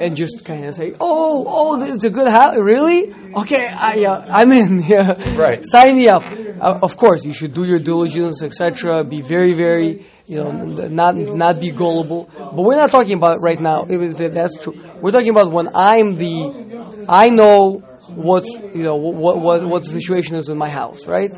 [0.00, 3.12] and just kind of say, "Oh, oh, this is a good house, really?
[3.34, 4.82] Okay, I, uh, I'm in.
[4.88, 5.64] Yeah, Right.
[5.64, 9.04] Sign me up." Uh, of course, you should do your diligence, etc.
[9.04, 12.28] Be very, very, you know, not not be gullible.
[12.36, 13.84] But we're not talking about right now.
[13.84, 14.74] That's true.
[15.00, 19.88] We're talking about when I'm the, I know what's you know what what what the
[19.90, 21.32] situation is in my house, right?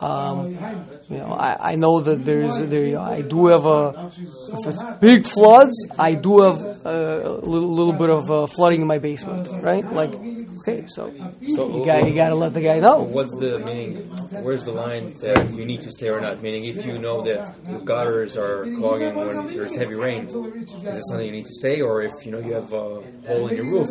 [0.00, 0.58] Um,
[1.08, 2.98] you know, I, I know that there's there.
[2.98, 8.10] I do have a if it's big floods, I do have a little, little bit
[8.10, 9.84] of uh, flooding in my basement, right?
[9.92, 11.12] Like, okay, so
[11.46, 13.02] So you got you got to let the guy know.
[13.02, 13.96] What's the meaning?
[14.42, 16.42] Where's the line that you need to say or not?
[16.42, 21.04] Meaning, if you know that the gutters are clogging when there's heavy rain, is it
[21.08, 21.80] something you need to say?
[21.82, 23.90] Or if you know you have a hole in your roof,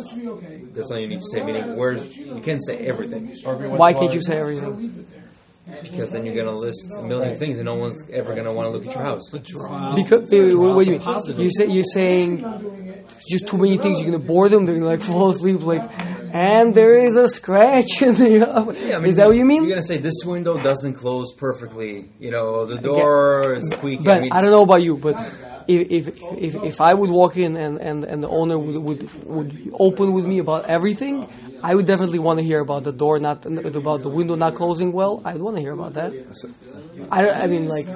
[0.74, 1.42] that's something you need to say.
[1.42, 5.06] Meaning, where's you can't say everything Or every once Why can't you say everything?
[5.82, 8.70] Because then you're gonna list a million things and no one's ever gonna want to
[8.70, 9.30] look at your house.
[9.30, 11.40] Because uh, what do you mean?
[11.40, 14.00] You say you're saying just too many things.
[14.00, 14.64] You're gonna bore them.
[14.64, 15.60] They're gonna like fall asleep.
[15.62, 15.82] Like,
[16.32, 18.46] and there is a scratch in the.
[18.48, 18.76] oven.
[18.86, 19.62] Yeah, I mean, is that what you mean?
[19.64, 22.10] You're gonna say this window doesn't close perfectly.
[22.18, 24.04] You know, the door is squeaky.
[24.04, 25.16] But I mean, I don't know about you, but
[25.68, 29.24] if if if, if I would walk in and, and, and the owner would, would
[29.24, 31.28] would open with me about everything,
[31.62, 34.92] I would definitely want to hear about the door not about the window not closing
[34.92, 35.22] well.
[35.24, 36.12] I would want to hear about that.
[37.10, 37.86] I, don't- I mean, like,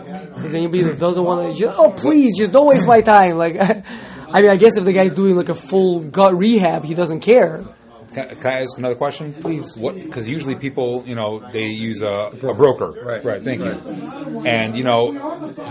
[0.44, 1.58] is anybody that doesn't want to?
[1.60, 3.36] Just, oh, please, just don't waste my time.
[3.36, 6.94] Like, I mean, I guess if the guy's doing like a full gut rehab, he
[6.94, 7.64] doesn't care.
[8.14, 9.32] Can, can I ask another question?
[9.34, 9.76] Please.
[9.76, 9.94] What?
[9.94, 12.90] Because usually people, you know, they use a, a broker.
[13.04, 13.24] Right.
[13.24, 13.42] Right.
[13.42, 13.70] Thank you.
[14.46, 15.12] And you know,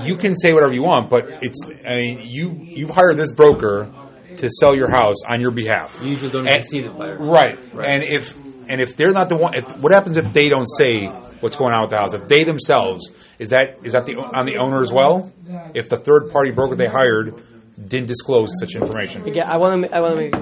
[0.04, 1.58] you can say whatever you want, but it's.
[1.86, 3.92] I mean, you you've hired this broker
[4.40, 5.96] to sell your house on your behalf.
[6.02, 7.18] you usually don't And- even see the buyer.
[7.18, 7.58] Right.
[7.74, 7.88] Right.
[7.88, 8.34] And if
[8.70, 11.08] and if they're not the one, if, what happens if they don't say
[11.42, 12.14] what's going on with the house?
[12.14, 15.32] If they themselves is that is that the on the owner as well?
[15.74, 17.34] If the third party broker they hired
[17.88, 19.26] didn't disclose such information.
[19.28, 19.96] Again, I want to.
[19.96, 20.36] I want to make.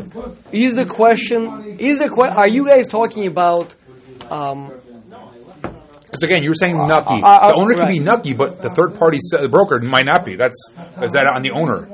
[0.51, 1.77] Is the question?
[1.79, 3.75] Is the que- Are you guys talking about?
[4.29, 4.71] Um,
[6.01, 7.21] Because again, you were saying nucky.
[7.21, 10.25] uh, uh, the owner could be nucky, but the third party se- broker might not
[10.25, 10.35] be.
[10.35, 10.57] That's
[11.03, 11.85] is that on the owner?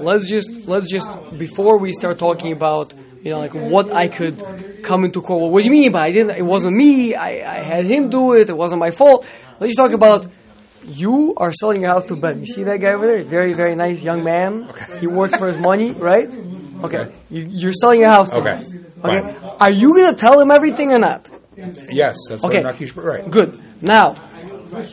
[0.00, 2.92] Let's just let's just before we start talking about
[3.22, 5.40] you know like what I could come into court.
[5.42, 6.30] Well, what do you mean by I didn't?
[6.36, 7.14] It wasn't me.
[7.14, 8.50] I, I had him do it.
[8.50, 9.26] It wasn't my fault.
[9.60, 10.30] Let's just talk about.
[10.86, 12.40] You are selling your house to Ben.
[12.40, 13.24] You see that guy over there?
[13.24, 14.68] Very, very nice young man.
[14.68, 14.98] Okay.
[14.98, 16.28] He works for his money, right?
[16.84, 17.10] Okay.
[17.30, 18.56] You, you're selling your house to Okay.
[18.62, 18.86] him.
[19.02, 19.34] Okay.
[19.60, 21.30] Are you going to tell him everything or not?
[21.56, 22.62] Yes, that's Okay.
[22.62, 23.30] what Right.
[23.30, 23.58] Good.
[23.80, 24.92] Now, n-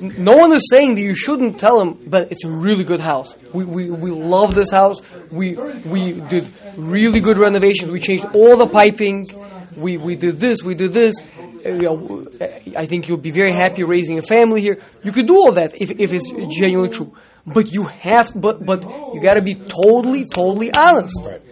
[0.00, 3.36] no one is saying that you shouldn't tell him, but it's a really good house.
[3.52, 5.00] We, we, we love this house.
[5.30, 7.90] We we did really good renovations.
[7.90, 9.30] We changed all the piping.
[9.76, 10.62] We we did this.
[10.62, 11.16] We did this.
[11.64, 14.78] Uh, uh, I think you'll be very happy raising a family here.
[15.02, 17.12] You could do all that if, if it's genuinely true.
[17.46, 21.14] But you have, but but you got to be totally totally honest.
[21.22, 21.42] Right.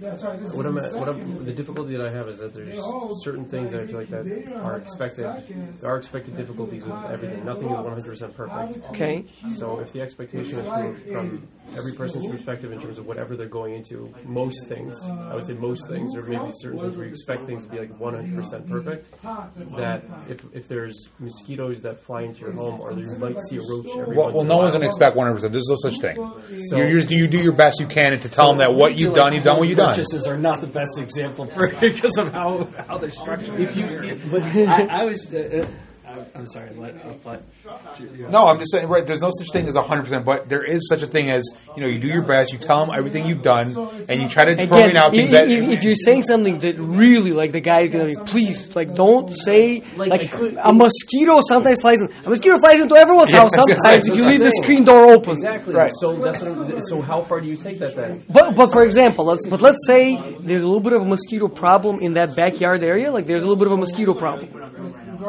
[0.00, 2.74] What I'm, what I'm, the difficulty that I have is that there's
[3.22, 5.26] certain things that I feel like that are expected.
[5.80, 7.44] There are expected difficulties with everything.
[7.44, 8.84] Nothing is 100% perfect.
[8.90, 9.24] Okay.
[9.56, 13.46] So if the expectation is from, from every person's perspective in terms of whatever they're
[13.46, 17.10] going into, most things, I would say most things, or maybe certain things where you
[17.10, 19.22] expect things to be like 100% perfect,
[19.76, 23.60] that if, if there's mosquitoes that fly into your home, or you might see a
[23.60, 25.40] roach every Well, once well no one's going to expect 100%.
[25.52, 26.16] There's no such thing.
[26.68, 29.14] So- you you you do your best you can to tell them that what you've
[29.14, 29.89] done, you've done what you've done.
[29.90, 33.60] Purchases are not the best example for because of how how they're structured.
[33.60, 35.68] If you, but I, I was, uh, uh,
[36.34, 36.70] I'm sorry.
[36.74, 37.42] Let, let,
[38.30, 41.02] No, I'm just saying, right, there's no such thing as 100%, but there is such
[41.02, 41.44] a thing as,
[41.76, 43.76] you know, you do your best, you tell them everything you've done,
[44.08, 45.48] and you try to point Again, out if, that.
[45.50, 49.82] if, if you're saying something that really, like the guy is please, like, don't say,
[49.96, 52.08] like, Like, I could- a mosquito sometimes flies in.
[52.24, 55.12] A mosquito flies into everyone's Yeah, house that's sometimes if you leave the screen door
[55.12, 55.32] open.
[55.32, 55.74] Exactly.
[55.74, 55.92] Right.
[56.00, 58.24] So that's what so how far do you take that then?
[58.28, 61.48] But but for example, let's but let's say there's a little bit of a mosquito
[61.48, 63.10] problem in that backyard area.
[63.10, 64.48] Like there's a little bit of a mosquito problem,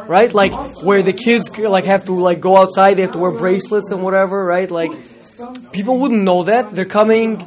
[0.07, 0.33] right?
[0.33, 3.91] Like where the kids like have to like go outside, they have to wear bracelets
[3.91, 4.69] and whatever, right?
[4.69, 4.91] Like
[5.71, 7.45] people wouldn't know that they're coming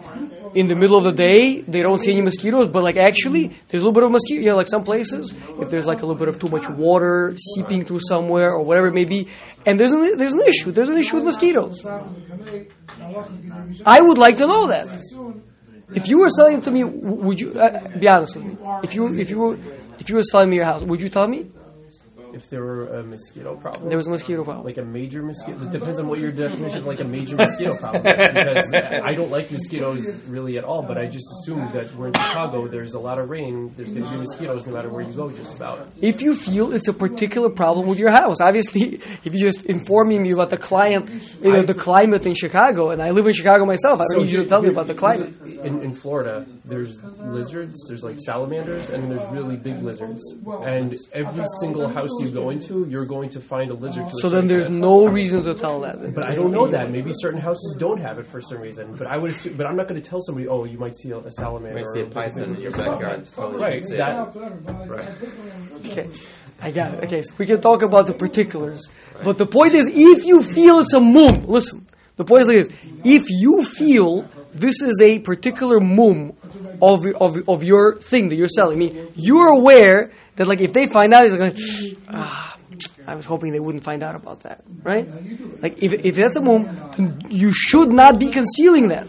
[0.55, 1.61] in the middle of the day.
[1.62, 4.43] They don't see any mosquitoes, but like actually there's a little bit of mosquito.
[4.43, 7.85] Yeah, like some places, if there's like a little bit of too much water seeping
[7.85, 9.29] through somewhere or whatever it may be,
[9.67, 10.73] and there's an there's an issue.
[10.73, 11.85] There's an issue with mosquitoes.
[13.87, 14.88] I would like to know that.
[15.95, 18.57] If you were selling to me, would you uh, be honest with me?
[18.83, 19.59] If you if you were
[19.99, 21.47] if you were selling me your house, would you tell me
[22.35, 24.64] If there were a mosquito problem, there was a mosquito problem?
[24.66, 25.62] like a major mosquito.
[25.62, 28.05] It depends on what your definition of like a major mosquito problem.
[28.07, 32.09] is, Because I don't like mosquitoes really at all, but I just assume that we're
[32.09, 32.66] in Chicago.
[32.66, 33.73] There's a lot of rain.
[33.77, 35.31] There's going to be mosquitoes no matter where you go.
[35.31, 35.88] Just about.
[36.01, 40.23] If you feel it's a particular problem with your house, obviously, if you're just informing
[40.23, 41.11] me about the client,
[41.42, 44.33] you know, the climate in Chicago, and I live in Chicago myself, I don't need
[44.33, 45.35] you to tell me about the climate.
[45.42, 50.23] In, in Florida, there's lizards, there's like salamanders, and there's really big lizards.
[50.64, 54.05] And every single house you go into, you're going to find a lizard.
[54.05, 54.81] To So then there's extent.
[54.81, 56.01] no reason to tell that.
[56.01, 56.13] then.
[56.13, 56.91] But I don't know that.
[56.91, 58.95] Maybe certain houses don't have it for some reason.
[58.95, 59.57] But I would assume.
[59.57, 61.79] But I'm not going to tell somebody, oh, you might see a, a salamander.
[61.79, 63.29] You might see a python in your backyard.
[63.37, 63.83] Right.
[63.89, 64.35] That,
[64.89, 65.09] Right.
[65.87, 66.09] Okay,
[66.61, 67.05] I got it.
[67.05, 68.89] Okay, so we can talk about the particulars.
[69.23, 72.57] But the point is, if you feel it's a mum, listen, the point is like
[72.69, 72.73] this.
[73.05, 76.33] If you feel this is a particular mum
[76.81, 80.73] of, of, of your thing that you're selling, I mean, you're aware that like if
[80.73, 81.25] they find out,
[82.09, 82.57] ah,
[83.07, 85.07] I was hoping they wouldn't find out about that, right?
[85.62, 89.09] Like if, if that's a then you should not be concealing that.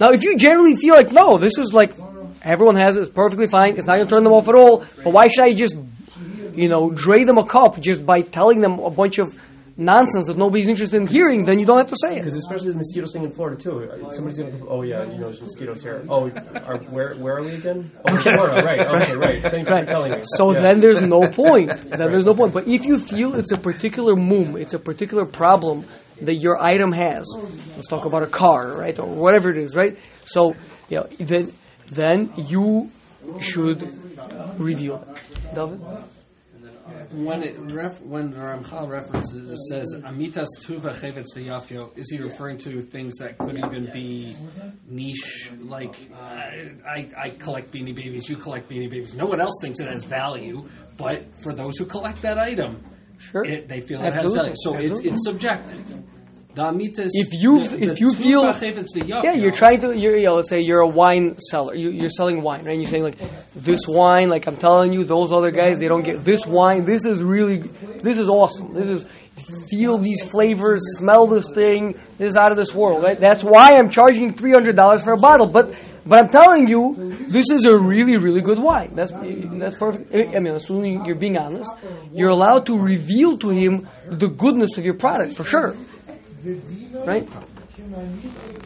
[0.00, 1.94] Now, if you generally feel like, no, this is like,
[2.42, 4.84] everyone has it, it's perfectly fine, it's not going to turn them off at all,
[5.04, 5.76] but why should I just,
[6.52, 9.28] you know, dray them a cup just by telling them a bunch of
[9.80, 12.18] nonsense that nobody's interested in hearing, then you don't have to say it.
[12.18, 13.90] because especially the mosquito thing in Florida too.
[14.10, 14.68] Somebody's going to.
[14.68, 16.04] Oh yeah, you know there's mosquitoes here.
[16.08, 16.30] Oh,
[16.66, 17.90] are, where where are we again?
[18.04, 18.62] Oh, Florida.
[18.70, 18.80] Right.
[18.80, 19.16] Okay.
[19.16, 19.42] Right.
[19.42, 19.84] Thank you Right.
[19.86, 20.18] for telling me.
[20.36, 20.60] So Yeah.
[20.60, 21.68] then there's no point.
[21.90, 22.52] Then there's no point.
[22.52, 25.84] But if you feel it's a particular mum, it's a particular problem
[26.20, 27.24] that your item has,
[27.76, 29.96] let's talk about a car, right, or whatever it is, right?
[30.26, 30.52] So,
[30.90, 31.50] you know, then
[31.90, 32.90] then you
[33.40, 33.80] should
[34.58, 35.54] reveal that.
[35.54, 35.80] David?
[37.12, 42.58] When it ref, when Ramchal references it says Amitas Tuva Chevetz V'Yafio, is he referring
[42.58, 44.36] to things that could even be
[44.88, 45.50] niche?
[45.60, 49.14] Like I, I, I collect Beanie Babies, you collect Beanie Babies.
[49.14, 52.84] No one else thinks it has value, but for those who collect that item,
[53.18, 53.44] Sure.
[53.44, 54.54] it, they feel it has value.
[54.56, 55.86] So it's, it's subjective.
[57.14, 59.96] If you- the, if you feel- Tuva Chevetz V'Yafio, Yeah, you're trying to.
[59.98, 61.74] You're, you know, let's say you're a wine seller.
[61.74, 62.72] You, you're selling wine, right?
[62.74, 63.18] And you're saying like,
[63.54, 66.84] this wine, like I'm telling you, those other guys, they don't get this wine.
[66.84, 67.58] This is really,
[68.02, 68.74] this is awesome.
[68.74, 69.06] This is
[69.70, 71.98] feel these flavors, smell this thing.
[72.18, 73.18] This is out of this world, right?
[73.18, 75.46] That's why I'm charging three hundred dollars for a bottle.
[75.46, 78.94] But but I'm telling you, this is a really really good wine.
[78.94, 80.14] That's that's perfect.
[80.36, 81.70] I mean, assuming you're being honest,
[82.12, 85.74] you're allowed to reveal to him the goodness of your product for sure,
[87.06, 87.28] right?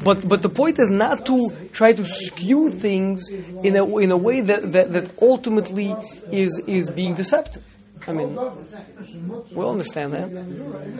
[0.02, 4.16] But but the point is not to try to skew things in a in a
[4.16, 5.94] way that, that, that ultimately
[6.32, 7.62] is is being deceptive.
[8.06, 8.34] I mean,
[9.52, 10.24] we'll understand that.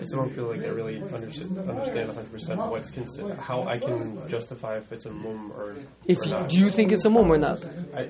[0.01, 4.27] I still don't feel like I really understand, understand 100% what's considered, how I can
[4.29, 6.49] justify if it's a mum or, If or you, not.
[6.49, 7.65] do you think it's a mum or not?
[7.95, 8.09] I,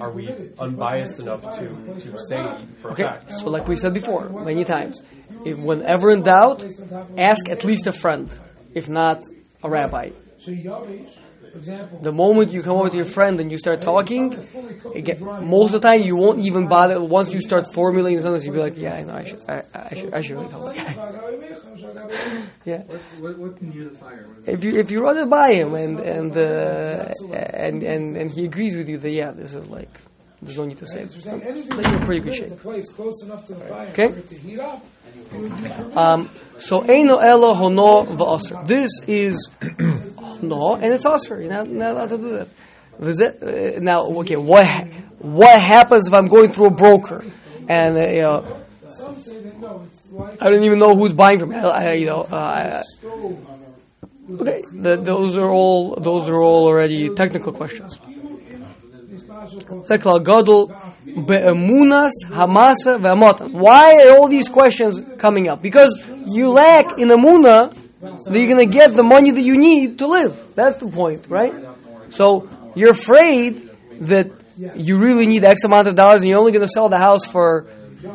[0.00, 0.28] are we
[0.58, 1.68] unbiased enough to,
[2.00, 2.42] to say
[2.80, 3.30] for Okay, a fact?
[3.32, 5.02] so like we said before many times,
[5.44, 6.64] if whenever in doubt,
[7.18, 8.28] ask at least a friend,
[8.74, 9.22] if not
[9.62, 10.10] a rabbi.
[12.02, 14.34] The moment you come over to your friend and you start talking,
[14.94, 17.02] again, most of the time you won't even bother.
[17.02, 19.14] Once you start formulating something, you'll be like, "Yeah, I know.
[19.14, 19.40] I should.
[19.48, 20.14] I, I should.
[20.14, 22.82] I should really tell that guy." yeah.
[23.18, 23.96] What, what can you?
[24.46, 28.44] If you if you run it by him and and uh, and and and he
[28.44, 30.00] agrees with you, that yeah, this is like
[30.42, 31.10] there's no need to say it.
[31.24, 32.64] Then you're in pretty good shape.
[32.64, 34.08] Okay.
[35.96, 38.66] Um, so Eino Elo Hono V'Aser.
[38.66, 39.48] This is
[40.42, 41.40] no, and it's Aser.
[41.40, 42.48] You're not, not allowed to do that.
[43.42, 44.66] Uh, now, okay, what
[45.18, 47.24] what happens if I'm going through a broker
[47.68, 48.56] and uh, you know,
[50.40, 51.56] I don't even know who's buying from me.
[51.56, 52.82] I- you know, uh,
[54.40, 57.98] okay, the, those are all those are all already technical questions.
[59.88, 60.68] Tekla Gadol
[61.06, 63.52] Be'emunas Hamasa Ve'amatan.
[63.52, 65.62] Why are all these questions coming up?
[65.62, 69.98] Because you lack in Amuna that you're going to get the money that you need
[69.98, 70.54] to live.
[70.54, 71.54] That's the point, right?
[72.10, 73.70] So you're afraid
[74.00, 76.98] that you really need X amount of dollars and you're only going to sell the
[76.98, 77.66] house for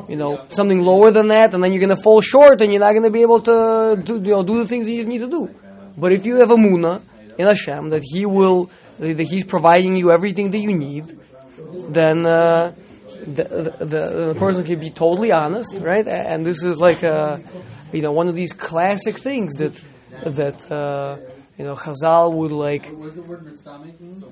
[0.09, 2.82] you know something lower than that, and then you're going to fall short and you're
[2.82, 5.19] not going to be able to do, you know, do the things that you need
[5.19, 5.49] to do.
[5.97, 7.01] But if you have Amuna
[7.38, 8.69] in Hashem that He will
[8.99, 11.19] that He's providing you everything that you need,
[11.89, 12.73] then uh,
[13.25, 16.07] the, the, the person can be totally honest, right?
[16.07, 17.41] And this is like a,
[17.91, 19.81] you know one of these classic things that
[20.25, 21.17] that uh,
[21.57, 22.91] you know Chazal would like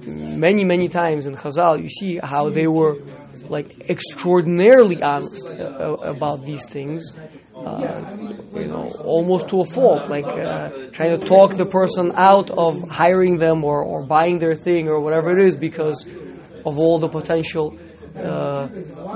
[0.05, 1.81] many many times in Chazal.
[1.81, 2.97] You see how they were
[3.49, 7.11] like extraordinarily honest uh, about these things.
[7.55, 8.17] Uh,
[8.55, 12.89] you know, almost to a fault, like uh, trying to talk the person out of
[12.89, 16.05] hiring them or, or buying their thing or whatever it is because
[16.65, 17.77] of all the potential
[18.15, 18.67] uh,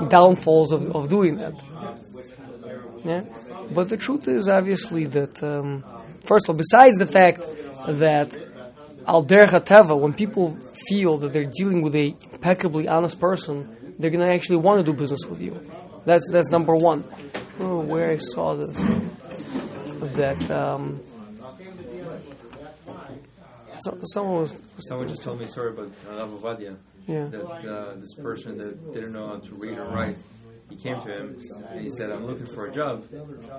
[0.08, 1.54] downfalls of, of doing that.
[3.04, 3.22] Yeah,
[3.74, 5.84] but the truth is obviously that um,
[6.24, 7.40] first of all, besides the fact
[7.98, 8.28] that
[9.06, 9.24] al
[9.98, 10.56] when people
[10.88, 14.92] feel that they're dealing with a impeccably honest person, they're going to actually want to
[14.92, 15.60] do business with you.
[16.08, 17.04] That's that's number one.
[17.60, 18.74] Oh, where I saw this
[20.16, 21.02] that um,
[23.80, 26.78] so, someone was Someone just told me a story about Rav Ovadia.
[27.06, 27.26] Yeah.
[27.26, 30.16] That uh, this person that didn't know how to read or write,
[30.70, 31.38] he came to him
[31.70, 33.04] and he said, "I'm looking for a job,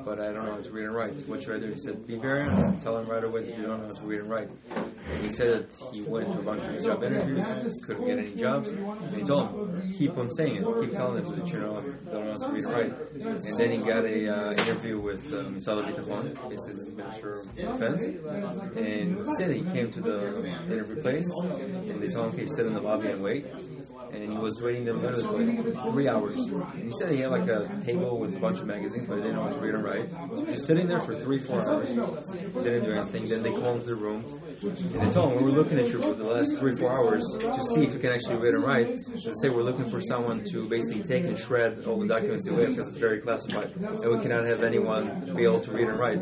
[0.06, 1.14] but I don't know how to read and write.
[1.28, 3.66] What should I do?" He said, "Be very honest tell him right away that you
[3.66, 6.42] don't know how to read and write." And he said that he went to a
[6.44, 7.46] bunch of job interviews,
[7.86, 10.64] couldn't get any jobs, and he told him, "Keep on saying it.
[10.82, 11.82] Keep telling them that you know
[12.12, 15.34] don't know how to read and write." And then he got a uh, interview with
[15.34, 18.04] uh, Misal Bitachon, the Minister of Defense,
[18.76, 21.30] and he said he came to the interview place,
[21.90, 23.48] and they told him, "Okay, sit in the lobby and wait."
[24.12, 26.40] and he was waiting there literally for like three hours.
[26.40, 29.38] And he he had like a table with a bunch of magazines, but he didn't
[29.38, 30.46] know how to read and write.
[30.48, 33.28] Just sitting there for three, four hours, didn't do anything.
[33.28, 36.02] Then they called him to the room, and they told him, "We're looking at you
[36.02, 38.88] for the last three, four hours to see if you can actually read and write."
[38.88, 42.58] They say we're looking for someone to basically take and shred all the documents have
[42.58, 46.20] because it's very classified, and we cannot have anyone be able to read and write.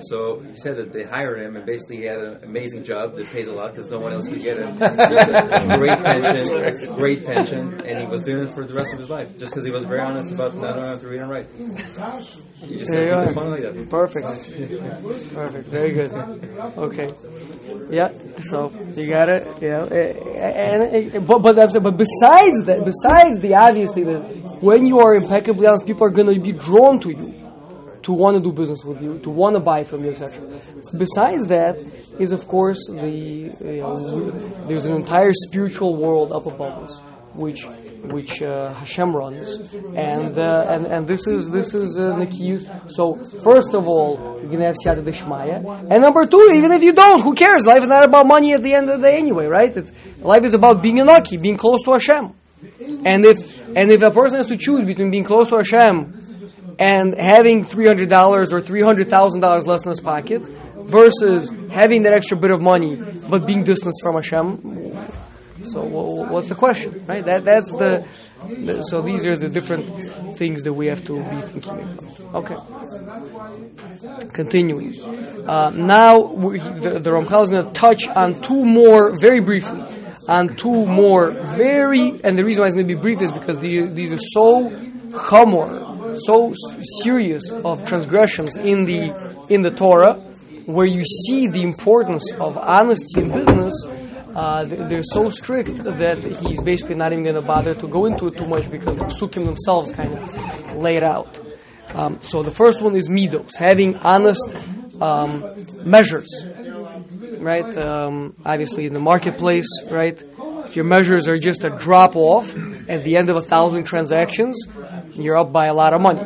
[0.00, 3.26] So he said that they hired him, and basically he had an amazing job that
[3.28, 4.78] pays a lot because no one else could get it.
[5.78, 9.36] Great pension, great pension, and he was doing it for the rest of his life
[9.38, 11.46] just because he was very honest about not knowing how to read and write.
[12.62, 13.86] There you are.
[13.86, 14.26] Perfect.
[15.34, 15.66] Perfect.
[15.68, 16.12] Very good.
[16.78, 17.08] Okay.
[17.90, 18.12] Yeah.
[18.42, 19.46] So you got it.
[19.60, 19.84] Yeah.
[19.84, 24.20] And, but but but besides that, besides the obviously that
[24.60, 27.42] when you are impeccably honest, people are going to be drawn to you
[28.02, 30.42] to want to do business with you, to want to buy from you, etc.
[30.98, 31.78] Besides that,
[32.18, 34.30] is of course the you know,
[34.66, 37.00] there's an entire spiritual world up above us,
[37.34, 37.64] which
[38.10, 39.48] which uh, Hashem runs,
[39.96, 42.90] and uh, and and this is this is uh, Nikiyus.
[42.90, 44.76] So first of all, you're gonna have
[45.90, 47.66] and number two, even if you don't, who cares?
[47.66, 49.74] Life is not about money at the end of the day anyway, right?
[50.20, 52.34] Life is about being a Naki, being close to Hashem.
[53.04, 57.18] And if and if a person has to choose between being close to Hashem and
[57.18, 60.42] having three hundred dollars or three hundred thousand dollars less in his pocket
[60.84, 62.96] versus having that extra bit of money
[63.30, 64.81] but being distanced from Hashem.
[65.64, 67.24] So wha- what's the question, right?
[67.24, 68.06] That that's the,
[68.48, 72.42] the so these are the different things that we have to be thinking about.
[72.42, 72.56] Okay.
[74.32, 74.94] Continuing.
[75.46, 79.80] Uh, now we, the, the Ramchal is going to touch on two more very briefly
[80.28, 83.58] on two more very and the reason why it's going to be brief is because
[83.58, 84.70] the, these are so
[85.10, 86.52] chamor, so
[87.02, 90.14] serious of transgressions in the in the Torah,
[90.66, 93.74] where you see the importance of honesty in business.
[94.34, 98.28] Uh, they're so strict that he's basically not even going to bother to go into
[98.28, 101.38] it too much because the psukim themselves kind of lay it out.
[101.94, 104.56] Um, so the first one is midos, having honest
[105.00, 105.44] um,
[105.84, 106.28] measures,
[107.38, 107.76] right?
[107.76, 110.22] Um, obviously, in the marketplace, right?
[110.64, 112.56] If your measures are just a drop off
[112.88, 114.66] at the end of a thousand transactions,
[115.12, 116.22] you're up by a lot of money,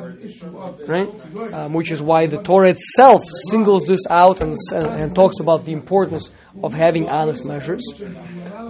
[0.86, 1.08] right?
[1.52, 5.64] Um, which is why the Torah itself singles this out and, and, and talks about
[5.64, 6.30] the importance
[6.62, 7.84] of having honest measures.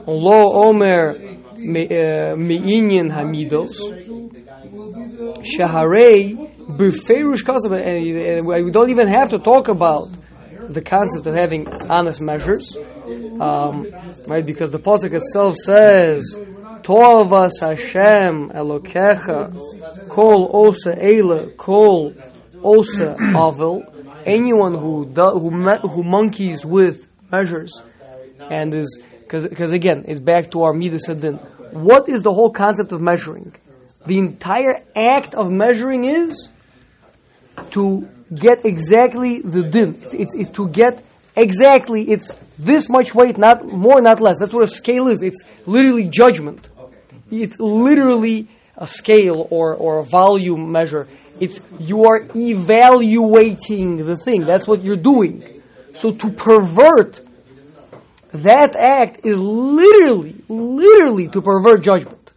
[0.07, 1.15] Lo omer
[1.57, 3.77] me- uh, me'inyan hamidos,
[5.43, 6.37] shaharei
[6.69, 10.09] b'feirush kasav, and we don't even have to talk about
[10.69, 12.77] the concept of having honest measures,
[13.41, 13.87] um,
[14.27, 14.45] right?
[14.45, 16.41] Because the pasuk itself says,
[16.83, 22.13] "Tovas Hashem Elokecha, Kol Osa Eila, Kol
[22.63, 23.85] Osa Avil."
[24.25, 25.51] Anyone who do, who
[25.89, 27.83] who monkeys with measures
[28.39, 31.39] and is because again it's back to our midas hadin.
[31.73, 33.55] what is the whole concept of measuring?
[34.07, 36.49] The entire act of measuring is
[37.73, 40.01] to get exactly the din.
[40.03, 41.05] It's, it's, it's to get
[41.35, 44.37] exactly, it's this much weight, not more, not less.
[44.39, 45.23] That's what a scale is.
[45.23, 46.69] It's literally judgment.
[47.31, 51.09] It's literally a scale or, or a volume measure.
[51.41, 54.45] It's you are evaluating the thing.
[54.45, 55.56] That's what you're doing.
[55.97, 57.21] So to pervert
[58.33, 62.33] that act is literally, literally to pervert judgment.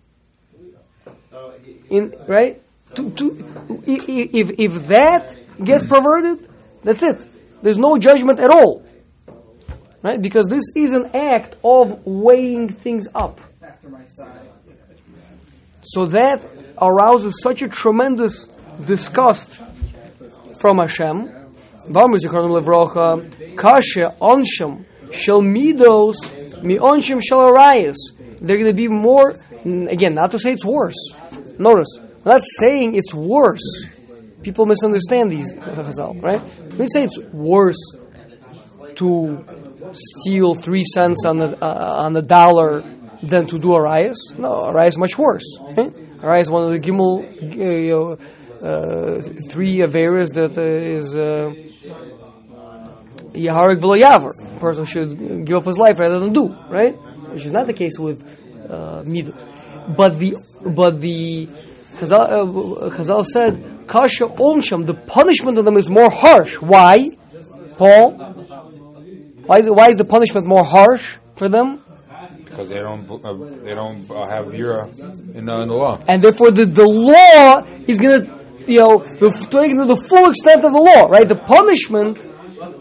[1.89, 2.61] In right?
[2.95, 6.47] To, to, if, if that gets perverted,
[6.83, 7.25] that's it.
[7.61, 8.85] There's no judgment at all.
[10.01, 10.21] Right?
[10.21, 13.41] Because this is an act of weighing things up.
[15.81, 16.45] So that
[16.81, 18.47] arouses such a tremendous
[18.85, 19.61] disgust
[20.59, 21.38] from Hashem.
[23.55, 27.95] Kasha onsham shel midos mi onsham shel arayas.
[28.41, 29.33] They're going to be more.
[29.63, 30.95] Again, not to say it's worse.
[31.57, 33.85] Notice, I'm not saying it's worse.
[34.41, 36.41] People misunderstand these chazal, right?
[36.77, 37.79] We say it's worse
[38.95, 39.43] to
[39.93, 42.81] steal three cents on the uh, on the dollar
[43.21, 44.13] than to do a.
[44.37, 45.57] No, a is much worse.
[45.59, 45.93] Right?
[46.21, 48.15] A one of the gimel, uh,
[48.59, 51.51] three averas that uh, is uh,
[53.33, 54.31] yaharik v'lo yavar.
[54.55, 56.95] A person should give up his life rather than do right,
[57.31, 58.23] which is not the case with
[58.69, 59.95] uh, midah.
[59.95, 60.35] But the
[60.65, 61.47] but the
[61.97, 64.85] Chazal, uh, Chazal said kasha onsham.
[64.85, 66.55] The punishment of them is more harsh.
[66.55, 67.09] Why,
[67.77, 68.11] Paul?
[69.45, 71.81] Why is it, why is the punishment more harsh for them?
[72.59, 73.33] because they don't uh,
[73.63, 74.87] they don't uh, have vira
[75.33, 75.97] in the, in the law.
[76.07, 80.65] and therefore the, the law is going to, you know, the, to the full extent
[80.65, 81.27] of the law, right?
[81.27, 82.17] The punishment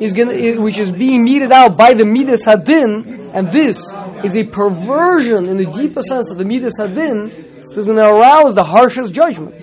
[0.01, 3.79] is going to, which is being meted out by the midas hadin, and this
[4.24, 7.31] is a perversion in the deepest sense of the midas hadin,
[7.79, 9.55] it's going to arouse the harshest judgment,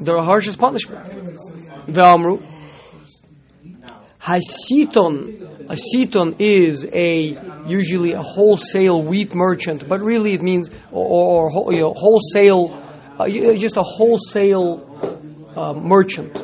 [0.00, 1.04] the harshest punishment.
[1.86, 2.40] Ve'amru,
[4.20, 5.40] Hasiton.
[5.68, 7.36] A siton is a
[7.66, 12.68] usually a wholesale wheat merchant, but really it means or, or you know, wholesale,
[13.18, 14.82] uh, just a wholesale
[15.56, 16.36] uh, merchant,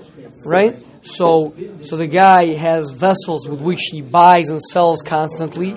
[0.45, 0.77] right?
[1.03, 5.77] So, so the guy has vessels with which he buys and sells constantly,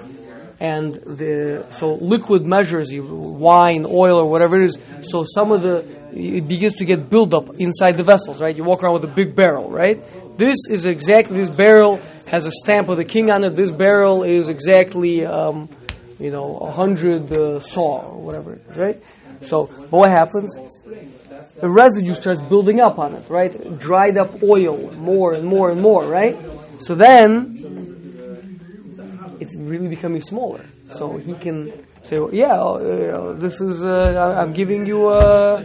[0.59, 4.77] and the so liquid measures, wine, oil, or whatever it is.
[5.09, 8.55] So some of the it begins to get buildup inside the vessels, right?
[8.55, 10.03] You walk around with a big barrel, right?
[10.37, 13.55] This is exactly this barrel has a stamp of the king on it.
[13.55, 15.69] This barrel is exactly, um,
[16.19, 19.03] you know, a hundred uh, saw or whatever it is, right?
[19.43, 20.57] So, but what happens?
[21.59, 23.77] The residue starts building up on it, right?
[23.79, 26.37] Dried up oil, more and more and more, right?
[26.79, 27.57] So then,
[29.39, 30.65] it's really becoming smaller.
[30.89, 31.71] So he can
[32.03, 33.85] say, well, "Yeah, uh, this is.
[33.85, 35.07] Uh, I'm giving you.
[35.07, 35.63] Uh,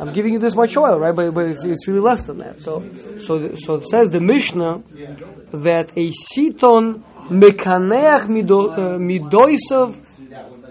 [0.00, 1.14] I'm giving you this much oil, right?
[1.14, 2.60] But, but it's, it's really less than that.
[2.60, 2.84] So,
[3.18, 4.82] so, so it says the Mishnah
[5.52, 9.96] that a siton mekaneach uh, midoisav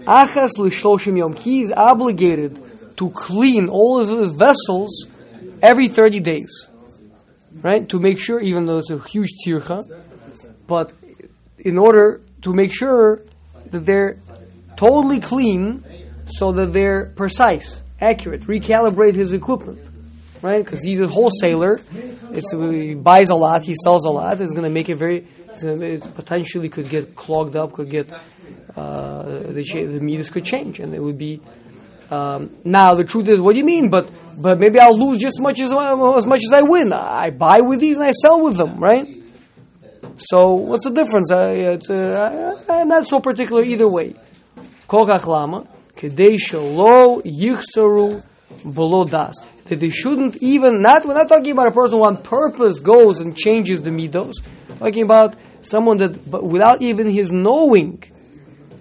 [0.08, 1.34] achas l'shloshim yom.
[1.34, 5.06] He is obligated to clean all of his vessels
[5.62, 6.66] every 30 days,
[7.62, 7.88] right?
[7.90, 9.84] To make sure, even though it's a huge tircha,
[10.66, 10.92] but
[11.58, 13.22] in order to make sure
[13.70, 14.18] that they're
[14.76, 15.84] totally clean
[16.26, 19.80] so that they're precise, accurate, recalibrate his equipment.
[20.40, 20.64] Right?
[20.64, 21.80] Because he's a wholesaler.
[22.30, 24.40] It's, he buys a lot, he sells a lot.
[24.40, 28.12] It's going to make it very, it's it potentially could get clogged up, could get,
[28.12, 28.20] uh,
[28.78, 31.40] the, the meters could change, and it would be.
[32.10, 33.90] Um, now the truth is, what do you mean?
[33.90, 34.10] But
[34.40, 36.92] but maybe I'll lose just as much as as much as I win.
[36.92, 39.06] I buy with these and I sell with them, right?
[40.16, 41.30] So what's the difference?
[41.30, 44.14] Uh, it's uh, uh, not so particular either way.
[44.86, 47.22] Kol kach lama, kedei shelo
[48.62, 49.34] below das.
[49.66, 53.20] That they shouldn't even, not, we're not talking about a person who on purpose goes
[53.20, 54.36] and changes the midos.
[54.78, 58.02] talking about someone that, without even his knowing,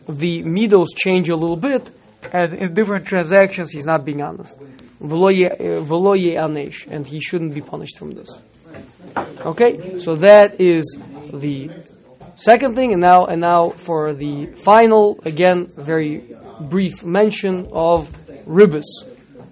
[0.07, 1.91] the midos change a little bit,
[2.33, 4.55] and in different transactions he's not being honest.
[4.59, 5.05] Uh,
[6.89, 8.29] and he shouldn't be punished from this.
[9.45, 10.97] Okay, so that is
[11.33, 11.69] the
[12.35, 18.09] second thing, and now and now for the final, again, very brief mention of
[18.47, 18.85] ribis,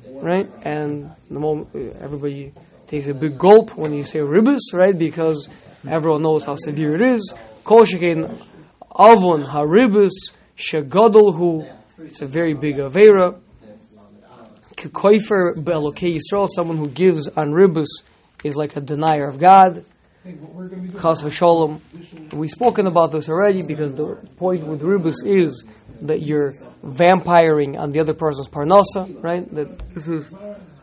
[0.08, 0.50] right?
[0.64, 2.54] And the moment uh, everybody
[2.88, 4.98] takes a big gulp when you say ribis, right?
[4.98, 5.48] Because
[5.88, 7.34] everyone knows how severe it is.
[7.64, 11.64] Kol avon haribis shegadol hu.
[12.04, 13.40] It's a very big avera.
[14.76, 17.88] Koifer be'elokei Yisrael, someone who gives on ribus
[18.44, 19.84] is like a denier of God.
[20.24, 21.80] Chas v'sholom.
[22.34, 25.64] We've spoken about this already because the point with ribus is
[26.02, 26.54] that you're
[26.84, 29.52] vampiring on the other person's parnasa, right?
[29.56, 30.32] That this is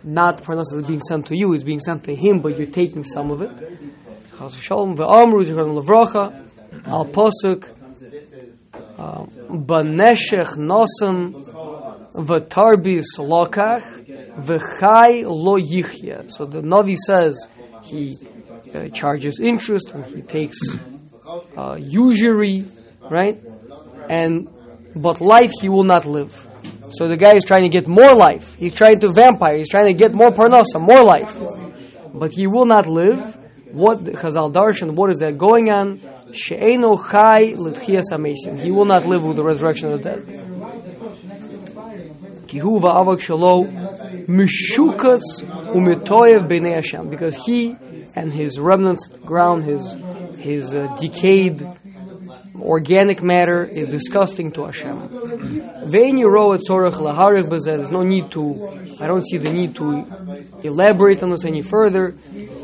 [0.03, 3.05] not parnasa that's being sent to you; it's being sent to him, but you're taking
[3.05, 3.51] some of it.
[4.39, 6.49] Chas v'shalom ve'amru zichron levracha
[6.87, 7.69] al posuk
[9.51, 11.33] baneshech nosan
[12.15, 13.85] v'tarbis lokach
[14.37, 16.31] v'chai lo yichya.
[16.31, 17.47] So the Navi says
[17.83, 18.17] he
[18.75, 20.59] uh, charges interest and he takes
[21.57, 22.65] uh, usury,
[23.11, 23.41] right?
[24.09, 24.49] And
[24.95, 26.49] but life he will not live.
[26.91, 28.55] So the guy is trying to get more life.
[28.55, 29.57] He's trying to vampire.
[29.57, 31.35] He's trying to get more parnasa, more life.
[32.15, 33.39] But he will not live.
[33.73, 34.95] What Chazal Darshan?
[34.95, 36.01] What is that going on?
[36.33, 38.59] She'eno chai l'tchias amesim.
[38.59, 40.27] He will not live with the resurrection of the dead.
[42.47, 43.67] Kihu va'avak shalo
[44.27, 47.11] mishukatz umetoyev b'nei Hashem.
[47.11, 47.77] Because he
[48.17, 49.95] and his remnant ground, his
[50.39, 51.67] his uh, decayed
[52.61, 55.09] organic matter is disgusting to Hashem.
[55.87, 58.69] There's no need to.
[59.01, 60.05] I don't see the need to
[60.63, 62.13] elaborate on this any further.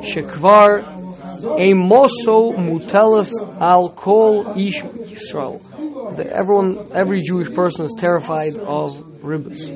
[0.01, 1.08] Shekvar
[1.41, 3.31] emoso mutelas
[3.61, 5.61] al kol ish Yisrael.
[6.19, 9.71] Everyone, every Jewish person is terrified of ribbis.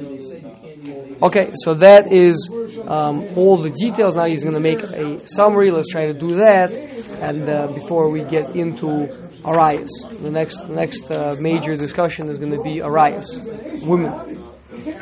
[1.22, 2.50] Okay, so that is
[2.88, 4.16] um, all the details.
[4.16, 5.70] Now he's going to make a summary.
[5.70, 6.72] Let's try to do that,
[7.20, 9.06] and uh, before we get into
[9.44, 9.90] Arayos,
[10.20, 14.42] the next the next uh, major discussion is going to be Arayos, women.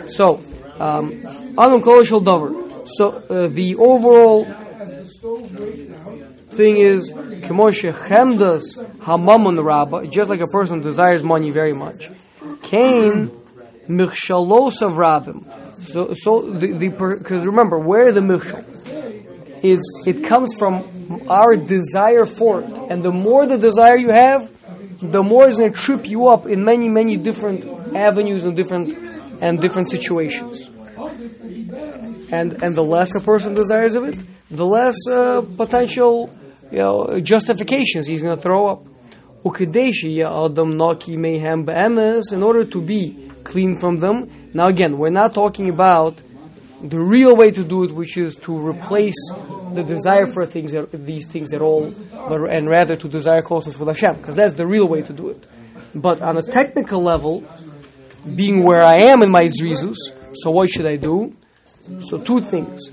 [0.08, 0.40] So,
[0.78, 1.22] um,
[1.56, 2.52] Anum Kolishal Dover.
[2.86, 4.44] So uh, the overall
[6.50, 12.10] thing is Kemoshe Chemdas Hamamun Rabba, just like a person desires money very much.
[12.62, 13.30] Cain
[13.88, 15.84] Michshalos of Rabbim.
[15.84, 16.88] So, so the
[17.18, 18.64] because remember where the Michshal
[19.64, 24.50] is, it comes from our desire for it, and the more the desire you have,
[25.00, 27.64] the more it's going to trip you up in many, many different
[27.96, 28.88] avenues and different
[29.42, 30.68] and different situations.
[32.32, 34.16] And and the less a person desires of it,
[34.50, 36.28] the less uh, potential
[36.70, 38.86] you know, justifications he's going to throw up.
[39.42, 39.50] In
[42.42, 44.50] order to be clean from them.
[44.52, 46.20] Now again, we're not talking about
[46.82, 49.14] the real way to do it, which is to replace
[49.72, 51.92] the desire for things, these things at all,
[52.28, 55.28] but, and rather to desire closeness with Hashem, because that's the real way to do
[55.28, 55.44] it.
[55.94, 57.44] But on a technical level,
[58.34, 59.96] being where I am in my zrizus,
[60.34, 61.34] so what should I do?
[62.00, 62.90] So two things.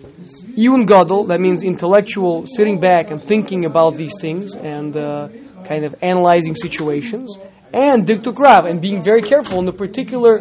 [0.58, 5.28] Iyun gadol, that means intellectual, sitting back and thinking about these things and uh,
[5.66, 7.38] kind of analyzing situations.
[7.72, 10.40] And dikduk rav, and being very careful in the particular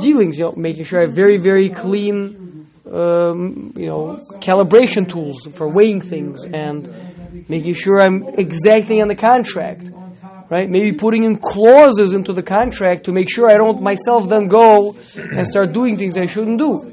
[0.00, 5.46] dealings, you know, making sure I have very, very clean, um, you know, calibration tools
[5.46, 6.88] for weighing things and
[7.48, 9.90] making sure I'm exacting on the contract
[10.48, 10.68] right?
[10.70, 14.96] Maybe putting in clauses into the contract to make sure I don't myself then go
[15.16, 16.92] and start doing things I shouldn't do.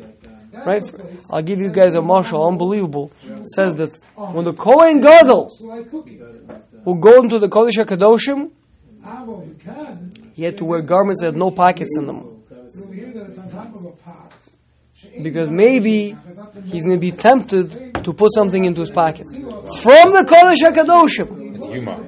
[0.65, 0.83] Right?
[1.31, 3.11] I'll give you guys a mashal, unbelievable.
[3.23, 5.49] It says that when the Kohen Gadol
[6.85, 8.51] will go into the Kodesh HaKadoshim,
[10.33, 12.43] he had to wear garments that had no pockets in them.
[15.21, 16.15] Because maybe
[16.65, 19.25] he's going to be tempted to put something into his pocket.
[19.27, 21.55] From the Kodesh HaKadoshim.
[21.55, 21.99] It's Yuma.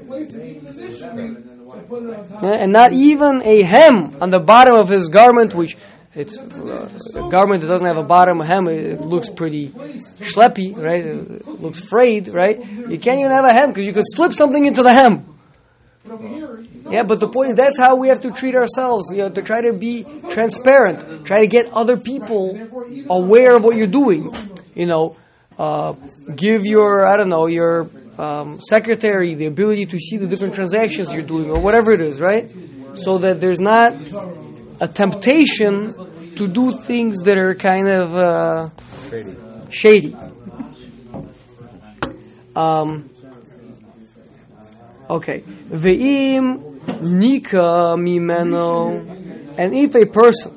[2.41, 5.77] Yeah, and not even a hem on the bottom of his garment, which
[6.15, 8.67] it's uh, a garment that doesn't have a bottom hem.
[8.67, 11.05] It looks pretty schleppy, right?
[11.05, 12.57] It looks frayed, right?
[12.57, 15.35] You can't even have a hem because you could slip something into the hem.
[16.89, 19.11] Yeah, but the point is that's how we have to treat ourselves.
[19.11, 22.57] You know, to try to be transparent, try to get other people
[23.09, 24.33] aware of what you're doing.
[24.73, 25.17] You know,
[25.57, 25.93] uh,
[26.35, 31.11] give your I don't know your um, secretary the ability to see the different transactions
[31.11, 32.49] you're doing or whatever it is, right?
[32.93, 33.93] So that there's not
[34.85, 35.91] a temptation
[36.35, 38.69] to do things that are kind of uh,
[39.69, 40.15] shady.
[42.55, 43.09] Um,
[45.09, 45.39] okay.
[45.83, 49.57] Ve'im nika mimeno.
[49.57, 50.51] And if a person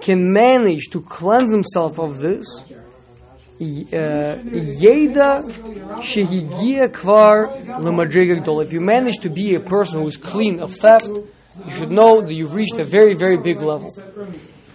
[0.00, 2.46] can manage to cleanse himself of this,
[3.60, 5.30] Yeda
[6.02, 11.08] shehigia kvar If you manage to be a person who is clean of theft,
[11.62, 13.90] you should know that you've reached a very, very big level.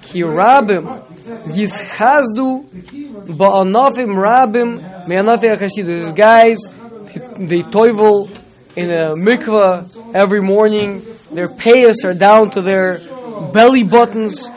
[0.02, 1.06] Ki rabim
[1.48, 2.70] yishazdu
[3.38, 5.96] ba'anafim rabim me'anafi achasidu.
[5.96, 6.58] These guys,
[7.38, 8.30] they toivel
[8.76, 11.04] in a mikvah every morning.
[11.32, 13.00] Their payas are down to their
[13.52, 14.48] belly buttons.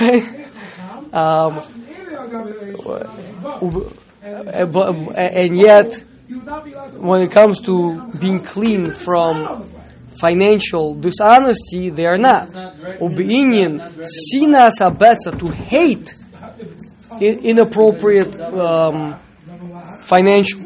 [1.12, 1.60] Um,
[4.22, 5.92] and yet,
[6.96, 9.68] when it comes to being clean from
[10.24, 12.48] financial dishonesty, they are not.
[13.06, 13.72] Ubeinian
[14.22, 16.14] sinas abetza to hate
[17.20, 19.18] inappropriate um,
[20.04, 20.60] financial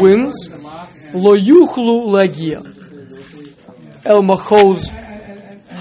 [0.00, 0.36] wins.
[1.14, 2.60] Lo yuchlu lagia
[4.04, 4.82] el machos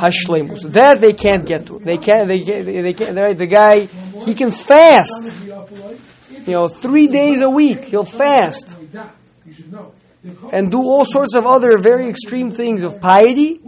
[0.01, 0.61] hashlemus.
[0.71, 1.79] That they can't get to.
[1.79, 2.27] They can't.
[2.27, 2.41] They.
[2.87, 3.15] They can't.
[3.37, 3.75] The guy
[4.25, 5.21] he can fast.
[6.47, 8.75] You know, three days a week he'll fast
[10.51, 13.59] and do all sorts of other very extreme things of piety,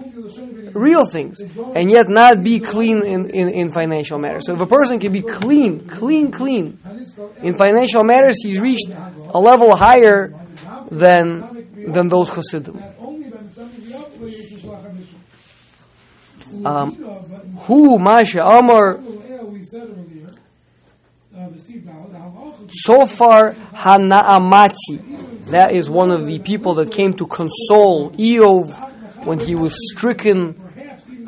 [0.73, 4.45] real things, and yet not be clean in, in, in financial matters.
[4.47, 6.79] So if a person can be clean, clean, clean
[7.41, 10.33] in financial matters, he's reached a level higher
[10.89, 12.79] than than those Hasidim.
[16.65, 16.95] Um,
[17.61, 18.99] who Masha Amar
[22.85, 29.55] Tzofar Hanaamati that is one of the people that came to console Iyov when he
[29.55, 30.55] was stricken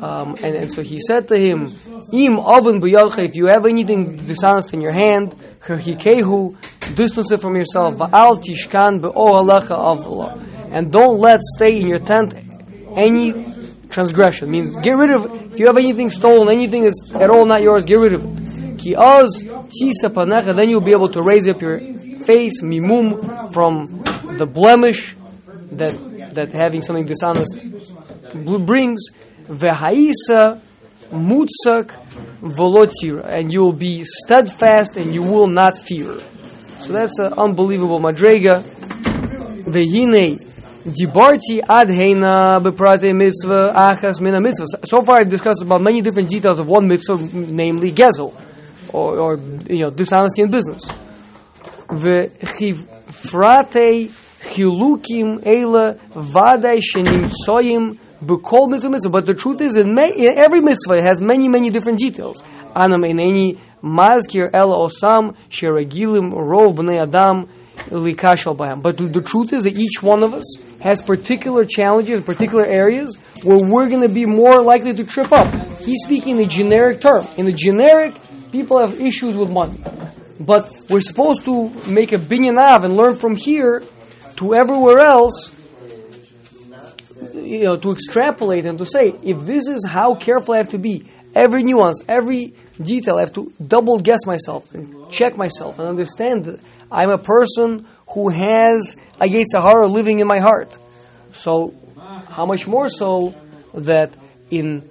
[0.00, 1.68] um, and, and so he said to him
[2.12, 6.56] Im oven if you have anything dishonest in your hand Chachikehu
[6.94, 9.02] distance it from yourself Va'al tishkan
[10.72, 12.34] and don't let stay in your tent
[12.96, 13.32] any
[13.90, 14.50] transgression.
[14.50, 17.84] Means get rid of if you have anything stolen anything that's at all not yours
[17.84, 21.60] get rid of it ki oz tisa panecha then you'll be able to raise up
[21.60, 21.78] your
[22.24, 23.86] face mimum from
[24.38, 25.16] the blemish
[25.72, 25.94] that
[26.34, 27.54] that having something dishonest
[28.66, 29.00] brings.
[29.46, 30.60] Vehaisa
[31.12, 31.92] mutzak
[32.42, 36.18] volotira and you will be steadfast and you will not fear.
[36.80, 38.62] So that's an unbelievable madrega.
[39.64, 40.38] Vehine
[40.84, 44.66] Dibarti adheina beprate mitzvah achas mina mitzvah.
[44.84, 48.34] So far, I've discussed about many different details of one mitzvah, namely gezel,
[48.94, 49.36] or, or
[49.68, 50.88] you know dishonesty in business.
[51.88, 52.86] V'chifrate
[54.52, 59.10] chilukim eila vaday shenimtsoyim b'kol mitzvah.
[59.10, 62.42] But the truth is, in, may, in every mitzvah, it has many, many different details.
[62.74, 67.48] Anam in any mazkir el osam sheragilim rov b'nei adam
[67.90, 68.80] likashal bayam.
[68.80, 73.58] But the truth is that each one of us has particular challenges, particular areas where
[73.58, 75.52] we're going to be more likely to trip up.
[75.80, 77.26] He's speaking in a generic term.
[77.36, 78.14] In a generic,
[78.54, 79.78] people have issues with money.
[80.38, 83.82] But we're supposed to make a binyan av and learn from here
[84.36, 85.52] to everywhere else,
[87.34, 90.78] you know, to extrapolate and to say, if this is how careful I have to
[90.78, 95.88] be, every nuance, every detail, I have to double guess myself and check myself and
[95.88, 96.60] understand that
[96.92, 100.76] I'm a person who has a Yetzer Hara living in my heart.
[101.32, 101.74] So,
[102.28, 103.34] how much more so
[103.74, 104.16] that
[104.50, 104.88] in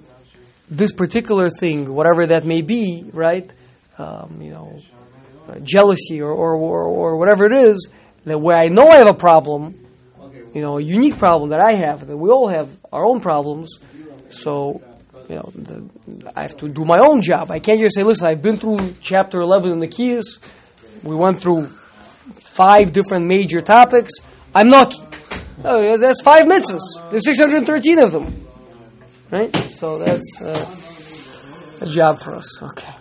[0.76, 3.52] this particular thing, whatever that may be, right?
[3.98, 4.78] Um, you know,
[5.62, 7.88] jealousy or, or, or, or whatever it is,
[8.24, 9.86] that where I know I have a problem,
[10.54, 13.78] you know, a unique problem that I have, that we all have our own problems.
[14.30, 14.82] So,
[15.28, 15.90] you know, the,
[16.36, 17.50] I have to do my own job.
[17.50, 20.38] I can't just say, listen, I've been through chapter 11 in the Keys.
[21.02, 21.66] We went through
[22.40, 24.12] five different major topics.
[24.54, 24.98] I'm lucky.
[25.64, 27.10] Oh, that's five mitzvahs.
[27.10, 28.43] There's 613 of them.
[29.34, 29.52] Right?
[29.72, 32.62] So that's uh, a job for us.
[32.62, 32.93] Okay.